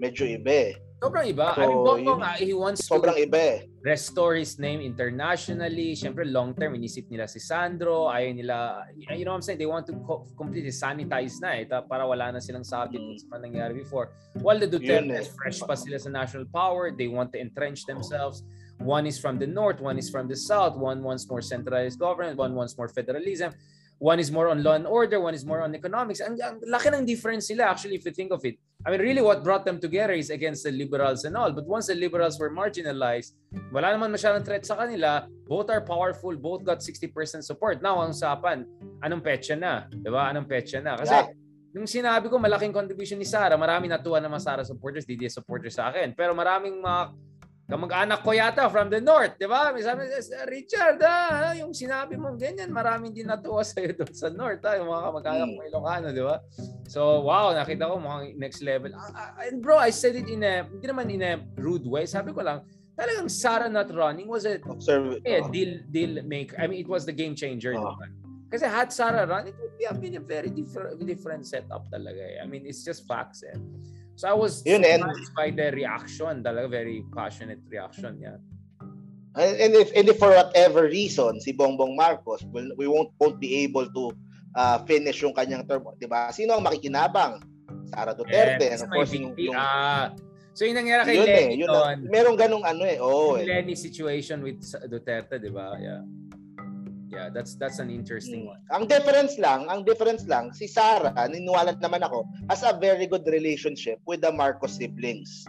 Medyo 0.00 0.24
iba 0.24 0.72
eh. 0.72 0.80
Sobrang 0.98 1.30
iba. 1.30 1.54
So, 1.54 1.62
I 1.62 1.66
mean, 1.70 1.78
Bongbong, 1.78 2.18
yun- 2.18 2.22
ah, 2.26 2.34
he 2.34 2.50
wants 2.50 2.82
Sobrang 2.82 3.14
to 3.14 3.22
iba 3.22 3.38
eh. 3.38 3.56
restore 3.86 4.34
his 4.34 4.58
name 4.58 4.82
internationally. 4.82 5.94
Siyempre, 5.94 6.26
long 6.26 6.58
term, 6.58 6.74
inisip 6.74 7.06
nila 7.06 7.30
si 7.30 7.38
Sandro. 7.38 8.10
Ayaw 8.10 8.34
nila, 8.34 8.82
you 9.14 9.22
know 9.22 9.30
what 9.30 9.38
I'm 9.38 9.46
saying? 9.46 9.62
They 9.62 9.70
want 9.70 9.86
to 9.86 9.94
co- 10.02 10.26
completely 10.34 10.74
sanitize 10.74 11.38
na 11.38 11.54
eh, 11.54 11.70
para 11.70 12.02
wala 12.02 12.34
na 12.34 12.42
silang 12.42 12.66
sabi 12.66 12.98
Mm. 12.98 13.02
kung 13.06 13.14
sa 13.30 13.38
nangyari 13.38 13.78
before. 13.78 14.10
While 14.42 14.58
the 14.58 14.66
Duterte 14.66 15.06
Yun 15.06 15.14
eh. 15.14 15.22
is 15.22 15.30
fresh 15.30 15.62
pa 15.62 15.78
sila 15.78 16.02
sa 16.02 16.10
national 16.10 16.50
power, 16.50 16.90
they 16.90 17.06
want 17.06 17.30
to 17.30 17.38
entrench 17.38 17.86
themselves. 17.86 18.42
One 18.82 19.06
is 19.06 19.22
from 19.22 19.38
the 19.38 19.46
north, 19.46 19.78
one 19.78 20.02
is 20.02 20.10
from 20.10 20.26
the 20.26 20.38
south, 20.38 20.74
one 20.74 21.02
wants 21.06 21.30
more 21.30 21.42
centralized 21.42 21.98
government, 22.02 22.34
one 22.34 22.58
wants 22.58 22.74
more 22.74 22.90
federalism. 22.90 23.54
One 23.98 24.18
is 24.22 24.30
more 24.30 24.46
on 24.50 24.62
law 24.62 24.78
and 24.78 24.86
order, 24.86 25.18
one 25.18 25.34
is 25.34 25.42
more 25.42 25.62
on 25.62 25.74
economics. 25.74 26.22
Ang, 26.22 26.38
ang 26.38 26.62
laki 26.62 26.90
ng 26.90 27.02
difference 27.02 27.50
sila 27.50 27.70
actually 27.74 27.98
if 27.98 28.06
you 28.06 28.14
think 28.14 28.30
of 28.30 28.42
it. 28.46 28.58
I 28.86 28.94
mean, 28.94 29.02
really 29.02 29.22
what 29.22 29.42
brought 29.42 29.66
them 29.66 29.82
together 29.82 30.14
is 30.14 30.30
against 30.30 30.62
the 30.62 30.70
liberals 30.70 31.26
and 31.26 31.34
all. 31.34 31.50
But 31.50 31.66
once 31.66 31.90
the 31.90 31.98
liberals 31.98 32.38
were 32.38 32.50
marginalized, 32.50 33.34
wala 33.74 33.90
naman 33.90 34.14
masyadong 34.14 34.46
threat 34.46 34.62
sa 34.62 34.78
kanila. 34.78 35.26
Both 35.50 35.66
are 35.74 35.82
powerful, 35.82 36.38
both 36.38 36.62
got 36.62 36.78
60% 36.78 37.42
support. 37.42 37.82
Now, 37.82 37.98
ang 37.98 38.14
usapan, 38.14 38.62
anong 39.02 39.22
petsa 39.26 39.58
na? 39.58 39.90
Di 39.90 40.06
ba? 40.06 40.30
Anong 40.30 40.46
petsa 40.46 40.78
na? 40.78 40.94
Kasi 40.94 41.10
Yeah. 41.10 41.34
Nung 41.68 41.84
sinabi 41.84 42.32
ko 42.32 42.40
malaking 42.40 42.72
contribution 42.72 43.20
ni 43.20 43.28
Sara, 43.28 43.52
marami 43.60 43.92
natuwa 43.92 44.16
naman 44.16 44.40
Sara 44.40 44.64
supporters, 44.64 45.04
DDS 45.04 45.36
supporters 45.36 45.76
sa 45.76 45.92
akin. 45.92 46.16
Pero 46.16 46.32
maraming 46.32 46.80
mga 46.80 47.12
kamag-anak 47.68 48.24
ko 48.24 48.32
yata 48.32 48.64
from 48.72 48.88
the 48.88 48.96
north, 48.96 49.36
di 49.36 49.44
ba? 49.44 49.68
May 49.76 49.84
sabi, 49.84 50.08
Richard, 50.48 51.04
ah, 51.04 51.52
yung 51.52 51.76
sinabi 51.76 52.16
mong 52.16 52.40
ganyan, 52.40 52.72
maraming 52.72 53.12
din 53.12 53.28
natuwa 53.28 53.60
sa'yo 53.68 53.92
doon 53.92 54.14
sa 54.16 54.32
north, 54.32 54.64
ah, 54.64 54.80
yung 54.80 54.88
mga 54.88 55.02
kamag-anak 55.04 55.48
Hmm. 55.52 55.56
mo 55.60 55.60
Ilocano, 55.68 56.08
di 56.08 56.24
ba? 56.24 56.40
So, 56.88 57.20
wow, 57.28 57.52
nakita 57.52 57.84
ko 57.84 58.00
mukhang 58.00 58.40
next 58.40 58.64
level. 58.64 58.96
Ah, 58.96 59.36
ah, 59.36 59.44
and 59.44 59.60
bro, 59.60 59.76
I 59.76 59.92
said 59.92 60.16
it 60.16 60.32
in 60.32 60.40
a, 60.40 60.64
hindi 60.64 60.88
naman 60.88 61.12
in 61.12 61.20
a 61.20 61.32
rude 61.60 61.84
way. 61.84 62.08
Sabi 62.08 62.32
ko 62.32 62.40
lang, 62.40 62.64
talagang 62.96 63.28
Sara 63.28 63.68
not 63.68 63.92
running 63.92 64.26
was 64.26 64.48
a 64.48 64.56
Observe. 64.64 65.20
eh, 65.28 65.44
oh. 65.44 65.52
deal 65.52 65.84
deal 65.92 66.24
make. 66.24 66.56
I 66.56 66.66
mean, 66.66 66.80
it 66.80 66.88
was 66.88 67.04
the 67.04 67.12
game 67.14 67.36
changer. 67.36 67.76
Oh. 67.76 67.92
diba? 67.94 68.08
Kasi 68.48 68.64
had 68.64 68.88
Sarah 68.88 69.28
run, 69.28 69.44
it 69.44 69.52
would 69.60 69.76
be 69.76 69.84
have 69.84 70.00
been 70.00 70.16
a 70.16 70.24
very 70.24 70.48
different 70.48 70.96
different 71.04 71.44
setup 71.44 71.84
talaga. 71.92 72.24
Eh. 72.24 72.40
I 72.40 72.48
mean, 72.48 72.64
it's 72.64 72.80
just 72.80 73.04
facts. 73.04 73.44
Eh. 73.44 73.52
So 74.18 74.26
I 74.26 74.34
was 74.34 74.66
Yun, 74.66 74.82
and- 74.82 75.06
by 75.38 75.54
the 75.54 75.70
reaction, 75.70 76.42
talaga 76.42 76.66
very 76.82 77.06
passionate 77.14 77.62
reaction 77.70 78.18
niya. 78.18 78.42
And, 79.38 79.54
and 79.62 79.72
if 79.78 79.94
and 79.94 80.10
if 80.10 80.18
for 80.18 80.34
whatever 80.34 80.90
reason 80.90 81.38
si 81.38 81.54
Bongbong 81.54 81.94
Marcos 81.94 82.42
will 82.50 82.74
we 82.74 82.90
won't 82.90 83.14
won't 83.22 83.38
be 83.38 83.62
able 83.62 83.86
to 83.86 84.10
uh, 84.58 84.82
finish 84.82 85.22
yung 85.22 85.30
kanyang 85.30 85.62
term, 85.70 85.86
'di 85.94 86.10
ba? 86.10 86.34
Sino 86.34 86.58
ang 86.58 86.66
makikinabang? 86.66 87.38
Sara 87.94 88.10
Duterte, 88.10 88.66
Yes, 88.66 88.82
and 88.82 88.90
of 88.90 88.90
course 88.90 89.14
yung, 89.14 89.38
yung 89.38 89.54
Ah, 89.54 90.10
so 90.50 90.66
yung 90.66 90.82
nangyari 90.82 91.06
kay 91.06 91.16
yun 91.22 91.28
eh, 91.30 91.34
Lenny 91.38 91.54
yun 91.62 91.68
doon, 91.70 91.86
ang, 91.86 92.10
merong 92.10 92.36
ganung 92.36 92.64
ano 92.66 92.82
eh. 92.82 92.98
Oo 92.98 93.38
yung 93.38 93.46
eh. 93.46 93.62
Lenny 93.62 93.78
situation 93.78 94.42
with 94.42 94.58
Duterte, 94.90 95.38
di 95.38 95.54
ba? 95.54 95.78
Yeah. 95.78 96.02
Yeah, 97.08 97.32
that's 97.32 97.56
that's 97.56 97.80
an 97.80 97.88
interesting 97.88 98.44
Mm. 98.44 98.52
one. 98.52 98.62
Ang 98.68 98.84
difference 98.84 99.40
lang, 99.40 99.64
ang 99.72 99.80
difference 99.80 100.28
lang, 100.28 100.52
si 100.52 100.68
Sara, 100.68 101.16
niniwala 101.24 101.72
naman 101.80 102.04
ako, 102.04 102.28
has 102.52 102.60
a 102.60 102.76
very 102.76 103.08
good 103.08 103.24
relationship 103.32 103.96
with 104.04 104.20
the 104.20 104.28
Marcos 104.28 104.76
siblings. 104.76 105.48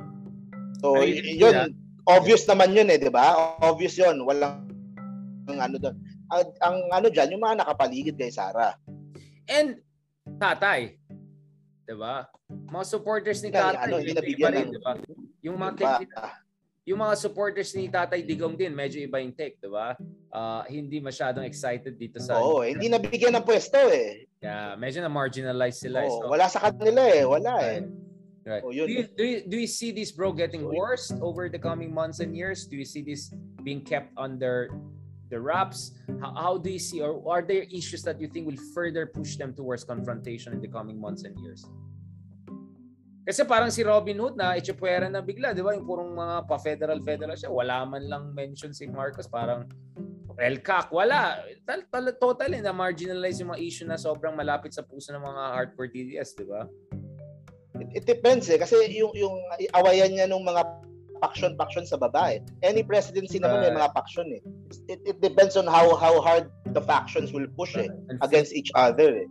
So, 0.79 0.95
Ay, 0.95 1.19
y- 1.19 1.43
yun, 1.43 1.51
yeah. 1.51 1.67
obvious 2.07 2.47
naman 2.47 2.71
yun 2.71 2.87
eh, 2.87 2.95
di 2.95 3.11
ba? 3.11 3.59
Obvious 3.59 3.99
yun. 3.99 4.23
Walang 4.23 4.63
ano 5.51 5.75
doon. 5.75 5.95
Ang, 6.31 6.43
ang 6.63 6.77
ano 6.95 7.07
diyan, 7.11 7.35
yung 7.35 7.43
mga 7.43 7.67
nakapaligid 7.67 8.15
kay 8.15 8.31
Sara. 8.31 8.77
And 9.49 9.83
tatay. 10.39 10.95
'Di 11.83 11.95
ba? 11.97 12.29
Mga 12.69 12.85
supporters 12.85 13.41
ni 13.41 13.49
tatay, 13.49 13.89
ano, 13.89 13.97
hindi 13.97 14.13
nabigyan 14.13 14.53
ng- 14.53 14.71
'di 14.71 14.81
ba? 14.85 14.93
Yung 15.41 15.57
mga 15.57 15.73
Diba? 15.75 16.29
Yung 16.89 17.05
mga 17.05 17.15
supporters 17.21 17.69
ni 17.77 17.85
Tatay 17.85 18.25
Digong 18.25 18.57
din, 18.57 18.73
medyo 18.73 18.97
iba 18.97 19.21
yung 19.21 19.29
take, 19.29 19.61
'di 19.61 19.69
ba? 19.69 19.93
Ah, 20.33 20.65
hindi 20.65 20.97
masyadong 20.97 21.45
excited 21.45 21.93
dito 21.93 22.17
sa 22.17 22.41
Oo, 22.41 22.65
eh, 22.65 22.73
hindi 22.73 22.89
nabigyan 22.89 23.37
ng 23.37 23.45
pwesto 23.45 23.77
eh. 23.77 24.25
Yeah, 24.41 24.73
medyo 24.73 25.05
na 25.05 25.11
marginalize 25.11 25.77
sila. 25.85 26.01
eh. 26.01 26.09
Oo, 26.09 26.25
So, 26.25 26.33
wala 26.33 26.49
sa 26.49 26.57
kanila 26.65 27.05
eh, 27.05 27.21
wala 27.21 27.53
eh. 27.61 27.85
Right. 28.49 28.63
Oh, 28.65 28.73
Do 28.73 28.89
you, 28.89 29.05
do, 29.13 29.21
you, 29.21 29.39
do 29.45 29.55
you 29.61 29.69
see 29.69 29.93
this 29.93 30.09
bro 30.09 30.33
getting 30.33 30.65
worse 30.65 31.13
over 31.21 31.45
the 31.53 31.61
coming 31.61 31.93
months 31.93 32.17
and 32.23 32.33
years? 32.33 32.65
Do 32.65 32.73
you 32.73 32.87
see 32.87 33.05
this 33.05 33.29
being 33.61 33.85
kept 33.85 34.09
under 34.17 34.73
the 35.29 35.37
wraps? 35.37 35.93
How, 36.17 36.33
how 36.33 36.53
do 36.57 36.73
you 36.73 36.81
see, 36.81 37.03
or 37.05 37.21
are 37.29 37.45
there 37.45 37.69
issues 37.69 38.01
that 38.09 38.17
you 38.17 38.25
think 38.25 38.49
will 38.49 38.57
further 38.73 39.05
push 39.05 39.37
them 39.37 39.53
towards 39.53 39.85
confrontation 39.85 40.57
in 40.57 40.61
the 40.63 40.71
coming 40.71 40.97
months 40.97 41.27
and 41.29 41.37
years? 41.37 41.67
Kasi 43.29 43.45
parang 43.45 43.69
si 43.69 43.85
Robin 43.85 44.17
Hood 44.17 44.41
na 44.41 44.57
itsupwera 44.57 45.05
na 45.05 45.21
bigla, 45.21 45.53
di 45.53 45.61
ba? 45.61 45.77
Yung 45.77 45.85
purong 45.85 46.17
mga 46.17 46.49
pa-federal-federal 46.49 47.37
siya, 47.37 47.53
wala 47.53 47.85
man 47.85 48.09
lang 48.09 48.33
mention 48.33 48.73
si 48.73 48.89
Marcos, 48.89 49.29
parang 49.29 49.69
LCAC, 50.33 50.89
wala. 50.89 51.37
Tal, 51.61 51.85
tal, 51.93 52.09
totally 52.17 52.57
na 52.57 52.73
marginalize 52.73 53.37
yung 53.37 53.53
mga 53.53 53.61
issue 53.61 53.85
na 53.85 54.01
sobrang 54.01 54.33
malapit 54.33 54.73
sa 54.73 54.81
puso 54.81 55.13
ng 55.13 55.21
mga 55.21 55.43
hardcore 55.53 55.93
DDS, 55.93 56.41
di 56.41 56.45
ba? 56.49 56.65
It, 57.77 58.01
it 58.01 58.05
depends 58.09 58.49
eh, 58.49 58.57
kasi 58.57 58.97
yung, 58.97 59.13
yung 59.13 59.35
awayan 59.77 60.17
niya 60.17 60.25
ng 60.25 60.41
mga 60.49 60.65
faction-faction 61.21 61.85
sa 61.85 62.01
baba 62.01 62.33
eh. 62.33 62.41
Any 62.65 62.81
presidency 62.81 63.37
naman 63.37 63.61
may 63.61 63.77
mga 63.77 63.93
faction 63.93 64.25
eh. 64.33 64.41
It, 64.89 65.05
it 65.05 65.17
depends 65.21 65.53
on 65.53 65.69
how 65.69 65.93
how 65.93 66.17
hard 66.17 66.49
the 66.73 66.81
factions 66.81 67.29
will 67.29 67.45
push 67.53 67.77
eh, 67.77 67.93
against 68.25 68.57
each 68.57 68.73
other 68.73 69.21
eh. 69.21 69.29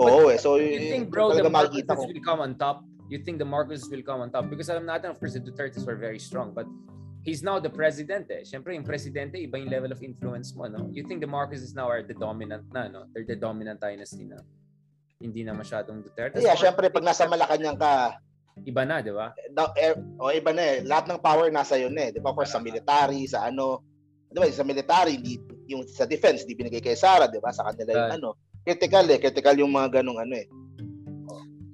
Oo 0.00 0.32
eh, 0.32 0.38
so 0.40 0.56
you 0.56 0.88
think 0.88 1.12
bro 1.12 1.34
the 1.36 1.44
ko. 1.44 1.94
will 2.00 2.24
come 2.24 2.40
on 2.40 2.56
top? 2.56 2.87
You 3.08 3.24
think 3.24 3.40
the 3.40 3.48
Marcoses 3.48 3.88
will 3.90 4.04
come 4.04 4.20
on 4.20 4.30
top? 4.30 4.52
Because 4.52 4.68
alam 4.68 4.84
natin, 4.84 5.10
of 5.10 5.18
course, 5.18 5.32
the 5.32 5.40
Dutertes 5.40 5.84
were 5.88 5.96
very 5.96 6.20
strong, 6.20 6.52
but 6.52 6.68
he's 7.24 7.40
now 7.42 7.56
the 7.56 7.72
president 7.72 8.28
eh. 8.28 8.44
Siyempre, 8.44 8.76
yung 8.76 8.84
presidente, 8.84 9.40
iba 9.40 9.56
yung 9.56 9.72
level 9.72 9.92
of 9.92 10.00
influence 10.04 10.52
mo, 10.52 10.68
no? 10.68 10.92
You 10.92 11.08
think 11.08 11.24
the 11.24 11.30
Marcoses 11.30 11.72
now 11.72 11.88
are 11.88 12.04
the 12.04 12.14
dominant 12.14 12.68
na, 12.68 12.88
no? 12.88 13.08
They're 13.16 13.24
the 13.24 13.40
dominant 13.40 13.80
dynasty 13.80 14.28
na. 14.28 14.44
Hindi 15.18 15.42
na 15.42 15.56
masyadong 15.56 16.04
Duterte. 16.04 16.38
Yeah, 16.38 16.54
syempre 16.54 16.92
pag 16.92 17.02
nasa 17.02 17.24
Malacanang 17.24 17.80
ka, 17.80 18.20
Iba 18.66 18.82
na, 18.82 18.98
di 18.98 19.14
ba? 19.14 19.30
da, 19.54 19.70
eh, 19.78 19.94
o 20.18 20.34
iba 20.34 20.50
na 20.50 20.62
eh, 20.62 20.76
lahat 20.82 21.06
ng 21.06 21.20
power 21.22 21.46
nasa 21.52 21.78
yun 21.78 21.94
eh. 21.94 22.10
Di 22.10 22.18
ba? 22.18 22.34
For 22.34 22.42
sa 22.42 22.58
military, 22.58 23.22
sa 23.30 23.46
ano, 23.46 23.82
di 24.30 24.38
ba, 24.38 24.50
sa 24.50 24.66
military, 24.66 25.14
hindi, 25.14 25.38
yung 25.70 25.86
sa 25.86 26.08
defense, 26.08 26.42
di 26.42 26.58
binigay 26.58 26.82
kay 26.82 26.98
Sara, 26.98 27.30
di 27.30 27.38
ba? 27.38 27.54
Sa 27.54 27.70
kanila 27.70 27.90
yung 27.94 28.02
Right. 28.08 28.18
ano. 28.18 28.28
Critical 28.66 29.04
eh, 29.08 29.18
critical 29.22 29.56
yung 29.62 29.72
mga 29.72 30.02
ganong 30.02 30.18
ano 30.18 30.34
eh. 30.34 30.46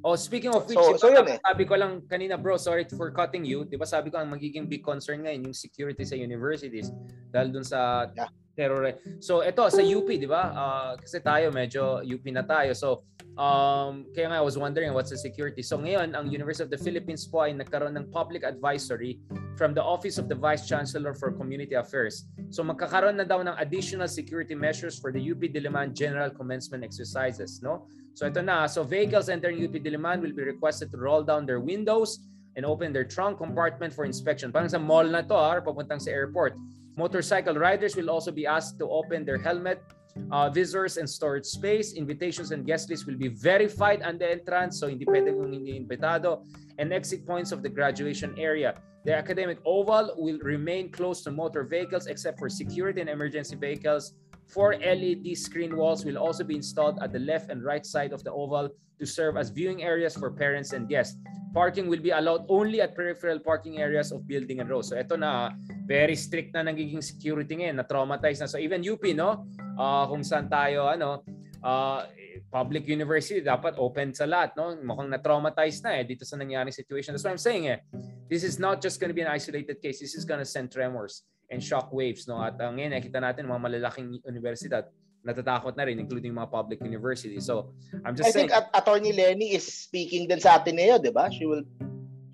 Oh, 0.05 0.21
speaking 0.21 0.53
of 0.53 0.69
which, 0.69 0.77
So- 0.77 0.93
diba, 0.93 1.01
so 1.01 1.09
yun 1.09 1.25
eh. 1.33 1.39
sabi 1.41 1.65
ko 1.65 1.81
lang 1.81 2.05
kanina 2.05 2.37
bro, 2.37 2.61
sorry 2.61 2.85
for 2.93 3.09
cutting 3.09 3.41
you. 3.41 3.65
'Di 3.65 3.81
ba 3.81 3.89
sabi 3.89 4.13
ko 4.13 4.21
ang 4.21 4.29
magiging 4.29 4.69
big 4.69 4.85
concern 4.85 5.25
ngayon 5.25 5.49
yung 5.49 5.57
security 5.57 6.05
sa 6.05 6.13
universities 6.13 6.93
dahil 7.33 7.49
dun 7.49 7.65
sa 7.65 8.13
Yeah. 8.13 8.29
Terror. 8.57 8.97
So 9.19 9.43
ito 9.43 9.63
sa 9.69 9.83
UP, 9.83 10.07
'di 10.07 10.31
ba? 10.31 10.43
Ah, 10.55 10.93
kasi 10.97 11.21
tayo 11.21 11.51
medyo 11.51 12.01
UP 12.01 12.25
na 12.31 12.47
tayo. 12.47 12.73
So 12.73 13.03
um 13.35 14.07
kaya 14.15 14.31
nga 14.31 14.39
I 14.39 14.45
was 14.47 14.55
wondering 14.55 14.95
what's 14.95 15.11
the 15.11 15.19
security. 15.19 15.61
So 15.61 15.79
ngayon 15.79 16.15
ang 16.15 16.31
University 16.31 16.63
of 16.63 16.71
the 16.71 16.79
Philippines 16.79 17.27
po 17.27 17.43
ay 17.43 17.53
nagkaroon 17.53 17.99
ng 17.99 18.15
public 18.15 18.47
advisory 18.47 19.19
from 19.59 19.75
the 19.75 19.83
Office 19.83 20.17
of 20.19 20.31
the 20.31 20.39
Vice 20.39 20.71
Chancellor 20.71 21.15
for 21.15 21.35
Community 21.35 21.75
Affairs. 21.75 22.31
So 22.55 22.63
magkakaroon 22.63 23.19
na 23.19 23.27
daw 23.27 23.43
ng 23.43 23.59
additional 23.59 24.07
security 24.07 24.55
measures 24.55 24.99
for 24.99 25.11
the 25.11 25.19
UP 25.19 25.43
Diliman 25.51 25.95
General 25.95 26.31
Commencement 26.31 26.87
Exercises, 26.87 27.59
no? 27.59 27.91
So 28.15 28.31
ito 28.31 28.39
na, 28.39 28.71
so 28.71 28.87
vehicles 28.87 29.27
entering 29.27 29.59
UP 29.59 29.75
Diliman 29.75 30.23
will 30.23 30.35
be 30.35 30.47
requested 30.47 30.95
to 30.95 30.99
roll 31.03 31.27
down 31.27 31.47
their 31.47 31.59
windows 31.59 32.23
and 32.55 32.63
open 32.63 32.95
their 32.95 33.03
trunk 33.03 33.39
compartment 33.39 33.91
for 33.91 34.07
inspection. 34.07 34.55
Parang 34.55 34.71
sa 34.71 34.79
mall 34.79 35.07
na 35.07 35.27
to, 35.27 35.35
ah, 35.35 35.59
papuntang 35.59 35.99
sa 35.99 36.15
airport. 36.15 36.55
Motorcycle 36.97 37.55
riders 37.55 37.97
will 37.97 38.11
also 38.11 38.31
be 38.31 38.47
asked 38.47 38.79
to 38.79 38.87
open 38.89 39.25
their 39.25 39.39
helmet, 39.39 39.83
uh, 40.31 40.49
visors 40.51 40.97
and 40.97 41.09
storage 41.09 41.47
space. 41.47 41.95
Invitations 41.95 42.53
and 42.53 42.65
guest 42.65 42.89
lists 42.89 43.07
will 43.07 43.19
be 43.19 43.29
verified 43.29 44.03
on 44.03 44.19
the 44.19 44.31
entrance, 44.31 44.79
so 44.79 44.87
hindi 44.87 45.05
pwede 45.05 45.35
kung 45.35 45.53
hindi 45.53 45.75
invitado. 45.75 46.47
And 46.79 46.93
exit 46.93 47.27
points 47.27 47.51
of 47.51 47.63
the 47.63 47.69
graduation 47.69 48.35
area. 48.39 48.75
The 49.05 49.15
academic 49.15 49.59
oval 49.67 50.15
will 50.17 50.39
remain 50.41 50.91
closed 50.91 51.25
to 51.25 51.31
motor 51.31 51.63
vehicles 51.63 52.07
except 52.07 52.39
for 52.39 52.49
security 52.49 53.01
and 53.03 53.11
emergency 53.11 53.55
vehicles. 53.55 54.15
Four 54.47 54.77
LED 54.77 55.37
screen 55.37 55.77
walls 55.77 56.05
will 56.05 56.19
also 56.19 56.45
be 56.45 56.57
installed 56.57 57.01
at 57.03 57.13
the 57.13 57.19
left 57.19 57.51
and 57.51 57.65
right 57.65 57.85
side 57.85 58.13
of 58.13 58.23
the 58.25 58.33
oval 58.33 58.69
to 58.99 59.07
serve 59.07 59.37
as 59.37 59.51
viewing 59.51 59.83
areas 59.83 60.15
for 60.15 60.31
parents 60.31 60.73
and 60.73 60.89
guests. 60.89 61.19
Parking 61.55 61.87
will 61.87 62.03
be 62.03 62.11
allowed 62.11 62.47
only 62.49 62.81
at 62.83 62.95
peripheral 62.95 63.39
parking 63.39 63.79
areas 63.79 64.11
of 64.11 64.27
building 64.27 64.59
and 64.59 64.69
rows. 64.69 64.91
So 64.91 64.99
ito 64.99 65.15
na, 65.15 65.55
very 65.87 66.19
strict 66.19 66.55
na 66.55 66.67
nagiging 66.67 67.03
security 67.03 67.63
ngayon, 67.63 67.79
na-traumatize 67.79 68.43
na. 68.43 68.51
So 68.51 68.59
even 68.59 68.83
UP, 68.83 69.03
no? 69.15 69.47
Ah, 69.79 70.07
kung 70.11 70.27
saan 70.27 70.51
tayo, 70.51 70.91
ano, 70.91 71.23
ah, 71.63 72.11
public 72.51 72.91
university, 72.91 73.39
dapat 73.39 73.79
open 73.79 74.11
sa 74.11 74.27
lahat, 74.27 74.59
no? 74.59 74.75
Mukhang 74.83 75.11
na-traumatize 75.11 75.79
na 75.87 75.95
eh 75.95 76.03
dito 76.03 76.27
sa 76.27 76.35
nangyaring 76.35 76.75
situation. 76.75 77.15
That's 77.15 77.23
why 77.23 77.35
I'm 77.35 77.43
saying 77.43 77.71
eh, 77.71 77.79
this 78.27 78.43
is 78.43 78.59
not 78.59 78.83
just 78.83 78.99
going 78.99 79.15
to 79.15 79.17
be 79.17 79.23
an 79.23 79.31
isolated 79.31 79.79
case. 79.79 80.03
This 80.03 80.19
is 80.19 80.27
going 80.27 80.43
to 80.43 80.49
send 80.49 80.75
tremors 80.75 81.23
and 81.51 81.61
shock 81.63 81.93
waves, 81.93 82.29
no? 82.29 82.41
At 82.41 82.57
uh, 82.61 82.73
ngayon, 82.73 82.97
nakita 82.97 83.19
natin 83.21 83.49
mga 83.49 83.63
malalaking 83.63 84.21
universidad 84.25 84.89
natatakot 85.25 85.73
na 85.73 85.89
rin, 85.89 85.97
including 85.97 86.37
mga 86.37 86.53
public 86.53 86.85
universities. 86.85 87.49
So, 87.49 87.73
I'm 88.05 88.13
just 88.13 88.29
I 88.29 88.33
saying, 88.33 88.53
think 88.53 88.61
at 88.61 88.69
Attorney 88.77 89.17
Lenny 89.17 89.57
is 89.57 89.65
speaking 89.65 90.29
din 90.29 90.37
sa 90.37 90.61
Ateneo, 90.61 91.01
di 91.01 91.09
ba? 91.09 91.33
She 91.33 91.49
will 91.49 91.65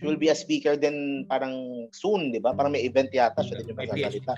she 0.00 0.08
will 0.08 0.18
be 0.18 0.32
a 0.32 0.34
speaker 0.34 0.74
din 0.74 1.22
parang 1.30 1.86
soon, 1.94 2.34
di 2.34 2.42
ba? 2.42 2.50
Parang 2.50 2.74
may 2.74 2.82
event 2.82 3.14
yata 3.14 3.46
siya 3.46 3.62
din 3.62 3.70
yung 3.70 3.78
magsasalita. 3.78 4.32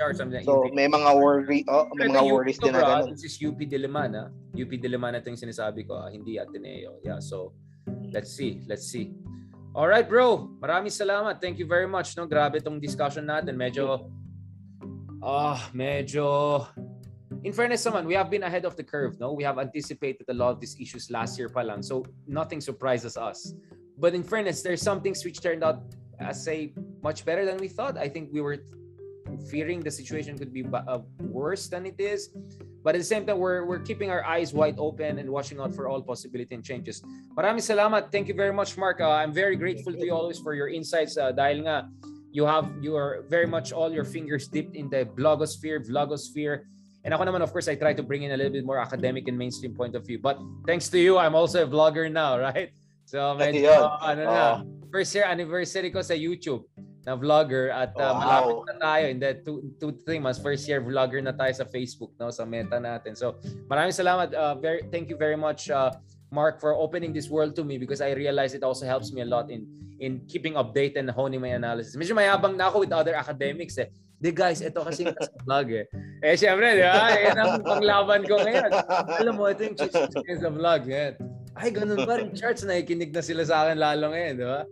So 0.45 0.69
may 0.75 0.85
mga 0.85 1.11
worry, 1.17 1.65
oh, 1.71 1.89
may 1.97 2.13
mga 2.13 2.29
worries 2.29 2.61
din 2.61 2.77
na 2.77 2.85
ganun. 2.85 3.17
This 3.17 3.25
is 3.25 3.41
UP 3.41 3.57
Diliman, 3.57 4.13
ha? 4.13 4.27
UP 4.53 4.69
Diliman 4.69 5.17
ito 5.17 5.33
yung 5.33 5.41
sinasabi 5.41 5.89
ko, 5.89 5.97
ah, 5.97 6.13
hindi 6.13 6.37
Ateneo. 6.37 7.01
Yeah, 7.01 7.25
so 7.25 7.57
let's 8.13 8.35
see, 8.35 8.61
let's 8.69 8.85
see. 8.85 9.17
All 9.73 9.89
right, 9.89 10.05
bro. 10.05 10.53
Maraming 10.61 10.93
salamat. 10.93 11.41
Thank 11.41 11.57
you 11.57 11.65
very 11.65 11.89
much. 11.89 12.13
No, 12.21 12.29
grabe 12.29 12.61
tong 12.61 12.77
discussion 12.77 13.25
natin. 13.25 13.57
Medyo 13.57 14.05
ah, 15.23 15.71
medyo 15.73 16.67
In 17.43 17.51
fairness 17.51 17.83
naman, 17.83 18.07
we 18.07 18.15
have 18.15 18.31
been 18.31 18.47
ahead 18.47 18.65
of 18.65 18.77
the 18.79 18.85
curve, 18.87 19.19
no? 19.19 19.33
We 19.33 19.43
have 19.43 19.59
anticipated 19.59 20.29
a 20.29 20.35
lot 20.35 20.55
of 20.55 20.61
these 20.61 20.79
issues 20.79 21.11
last 21.11 21.35
year 21.39 21.49
pa 21.49 21.67
lang. 21.67 21.83
So 21.83 22.07
nothing 22.29 22.61
surprises 22.61 23.17
us. 23.17 23.55
But 23.99 24.15
in 24.15 24.23
fairness, 24.23 24.63
there's 24.63 24.83
some 24.83 25.03
things 25.03 25.25
which 25.25 25.43
turned 25.43 25.65
out 25.65 25.83
as 26.23 26.45
say 26.45 26.71
much 27.03 27.27
better 27.27 27.43
than 27.43 27.59
we 27.59 27.67
thought. 27.67 27.99
I 27.99 28.07
think 28.07 28.31
we 28.31 28.41
were 28.41 28.63
fearing 29.51 29.81
the 29.81 29.91
situation 29.91 30.39
could 30.39 30.53
be 30.53 30.63
uh, 30.71 31.03
worse 31.19 31.67
than 31.67 31.87
it 31.87 31.99
is. 31.99 32.31
But 32.83 32.95
at 32.95 32.99
the 32.99 33.11
same 33.11 33.27
time, 33.27 33.39
we're, 33.39 33.65
we're 33.67 33.83
keeping 33.83 34.11
our 34.11 34.25
eyes 34.25 34.53
wide 34.53 34.77
open 34.79 35.19
and 35.19 35.31
watching 35.31 35.59
out 35.59 35.75
for 35.75 35.89
all 35.89 36.03
possibility 36.03 36.55
and 36.55 36.63
changes. 36.63 37.03
Maraming 37.35 37.63
salamat. 37.63 38.11
Thank 38.11 38.29
you 38.29 38.35
very 38.35 38.53
much, 38.53 38.77
Mark. 38.79 39.01
Uh, 39.01 39.11
I'm 39.11 39.33
very 39.33 39.57
grateful 39.57 39.93
to 39.93 40.05
you 40.05 40.15
always 40.15 40.39
for 40.39 40.55
your 40.55 40.69
insights 40.69 41.19
uh, 41.19 41.31
dahil 41.31 41.67
nga 41.67 41.91
you 42.33 42.49
have 42.49 42.73
you 42.81 42.97
are 42.97 43.23
very 43.29 43.47
much 43.47 43.71
all 43.73 43.93
your 43.93 44.05
fingers 44.05 44.49
dipped 44.49 44.75
in 44.75 44.89
the 44.89 45.05
blogosphere, 45.05 45.85
vlogosphere. 45.85 46.65
And 47.05 47.13
ako 47.13 47.27
naman, 47.29 47.43
of 47.43 47.53
course, 47.53 47.67
I 47.67 47.75
try 47.75 47.93
to 47.93 48.03
bring 48.03 48.23
in 48.23 48.31
a 48.33 48.39
little 48.39 48.53
bit 48.53 48.65
more 48.65 48.79
academic 48.79 49.27
and 49.29 49.37
mainstream 49.37 49.75
point 49.75 49.95
of 49.95 50.07
view. 50.07 50.19
But 50.23 50.39
thanks 50.67 50.89
to 50.95 50.99
you, 50.99 51.19
I'm 51.19 51.35
also 51.35 51.63
a 51.63 51.69
vlogger 51.69 52.11
now, 52.11 52.39
right? 52.47 52.71
So 53.05 53.19
medyo, 53.37 53.69
Yun. 53.69 53.91
ano 54.01 54.23
na, 54.25 54.45
first 54.89 55.13
year 55.13 55.27
anniversary 55.27 55.91
ko 55.91 56.01
sa 56.01 56.15
YouTube 56.15 56.65
na 57.03 57.19
vlogger 57.19 57.75
at 57.75 57.91
uh, 57.99 58.15
Wow. 58.15 58.23
malapit 58.23 58.63
na 58.71 58.75
tayo 58.79 59.05
in 59.11 59.19
the 59.19 59.33
two, 59.43 59.59
two 59.83 59.91
three 60.07 60.23
months 60.23 60.39
first 60.39 60.71
year 60.71 60.79
vlogger 60.79 61.19
na 61.19 61.35
tayo 61.35 61.51
sa 61.51 61.67
Facebook 61.67 62.15
no 62.23 62.31
sa 62.31 62.47
meta 62.47 62.79
natin 62.79 63.19
so 63.19 63.35
maraming 63.67 63.91
salamat 63.91 64.31
uh, 64.39 64.55
very 64.55 64.87
thank 64.95 65.11
you 65.11 65.19
very 65.19 65.35
much 65.35 65.67
uh, 65.67 65.91
Mark 66.31 66.63
for 66.63 66.79
opening 66.79 67.11
this 67.11 67.27
world 67.27 67.59
to 67.59 67.67
me 67.67 67.75
because 67.77 67.99
I 67.99 68.15
realize 68.15 68.55
it 68.55 68.63
also 68.63 68.87
helps 68.87 69.11
me 69.11 69.27
a 69.27 69.29
lot 69.29 69.51
in 69.51 69.67
in 70.03 70.19
keeping 70.27 70.59
update 70.59 70.99
and 70.99 71.07
honing 71.15 71.39
my 71.39 71.55
analysis 71.55 71.95
medyo 71.95 72.13
mayabang 72.13 72.59
na 72.59 72.67
ako 72.67 72.83
with 72.83 72.91
other 72.91 73.15
academics 73.15 73.79
eh 73.79 73.87
Di 74.23 74.31
guys, 74.31 74.63
ito 74.63 74.79
kasi 74.87 75.03
yung 75.03 75.19
sa 75.19 75.35
vlog 75.43 75.67
eh. 75.75 75.91
Eh 76.23 76.39
syempre, 76.39 76.79
di 76.79 76.87
ba? 76.87 77.11
Yan 77.11 77.39
ang 77.43 77.59
panglaban 77.59 78.23
ko 78.23 78.39
ngayon. 78.39 78.71
Alam 79.19 79.35
mo, 79.35 79.51
ito 79.51 79.67
yung 79.67 79.75
chicks 79.75 79.99
sa 79.99 80.47
vlog. 80.47 80.87
Yan. 80.87 81.19
Ay, 81.59 81.75
ganun 81.75 82.07
ba? 82.07 82.23
Yung 82.23 82.31
charts, 82.31 82.63
nakikinig 82.63 83.11
na 83.11 83.19
sila 83.19 83.43
sa 83.43 83.67
akin 83.67 83.83
lalo 83.83 84.15
ngayon, 84.15 84.35
di 84.39 84.47
ba? 84.47 84.63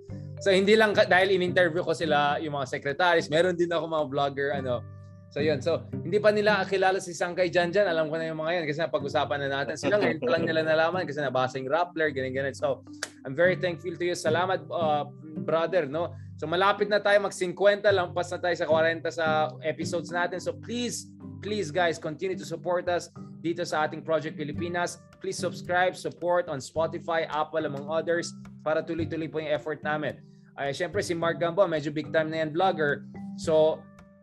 So 0.40 0.48
hindi 0.48 0.72
lang 0.72 0.96
dahil 0.96 1.36
in-interview 1.36 1.84
ko 1.84 1.92
sila 1.92 2.40
yung 2.40 2.56
mga 2.56 2.66
secretaries, 2.72 3.28
meron 3.28 3.52
din 3.52 3.68
ako 3.68 3.84
mga 3.92 4.06
vlogger 4.08 4.48
ano. 4.56 4.80
So 5.28 5.44
yun. 5.44 5.60
So 5.60 5.84
hindi 5.92 6.16
pa 6.16 6.32
nila 6.32 6.64
kilala 6.64 6.96
si 6.96 7.12
Sangkay 7.12 7.52
Janjan, 7.52 7.84
alam 7.84 8.08
ko 8.08 8.16
na 8.16 8.32
yung 8.32 8.40
mga 8.40 8.50
yan 8.56 8.64
kasi 8.64 8.80
napag-usapan 8.80 9.38
na 9.46 9.48
natin. 9.60 9.76
Sila 9.76 10.00
ngayon 10.00 10.24
lang 10.24 10.42
nila 10.48 10.64
nalaman 10.64 11.04
kasi 11.04 11.20
nabasa 11.20 11.60
yung 11.60 11.68
Rappler, 11.68 12.08
ganyan 12.16 12.32
ganyan. 12.32 12.56
So 12.56 12.80
I'm 13.28 13.36
very 13.36 13.60
thankful 13.60 13.92
to 13.92 14.04
you. 14.04 14.16
Salamat 14.16 14.64
uh, 14.72 15.04
brother, 15.32 15.86
no? 15.86 16.14
So 16.40 16.48
malapit 16.48 16.88
na 16.88 16.98
tayo 16.98 17.20
mag 17.20 17.34
50, 17.36 17.84
lampas 17.92 18.32
na 18.32 18.38
tayo 18.40 18.56
sa 18.56 18.66
40 18.66 19.06
sa 19.12 19.26
episodes 19.60 20.08
natin. 20.08 20.40
So 20.40 20.56
please 20.56 21.10
please 21.40 21.72
guys, 21.72 21.96
continue 21.96 22.36
to 22.36 22.44
support 22.44 22.88
us 22.88 23.08
dito 23.40 23.64
sa 23.64 23.88
ating 23.88 24.04
Project 24.04 24.36
Pilipinas. 24.36 25.00
Please 25.20 25.40
subscribe, 25.40 25.96
support 25.96 26.48
on 26.48 26.60
Spotify, 26.60 27.24
Apple, 27.28 27.64
among 27.64 27.88
others 27.88 28.32
para 28.60 28.84
tuloy-tuloy 28.84 29.28
po 29.28 29.40
yung 29.40 29.52
effort 29.52 29.80
namin. 29.80 30.20
Ay, 30.56 30.76
syempre 30.76 31.00
si 31.00 31.16
Mark 31.16 31.40
Gambo, 31.40 31.64
medyo 31.64 31.88
big 31.88 32.12
time 32.12 32.28
na 32.28 32.44
yan 32.44 32.52
vlogger. 32.52 33.08
So, 33.40 33.80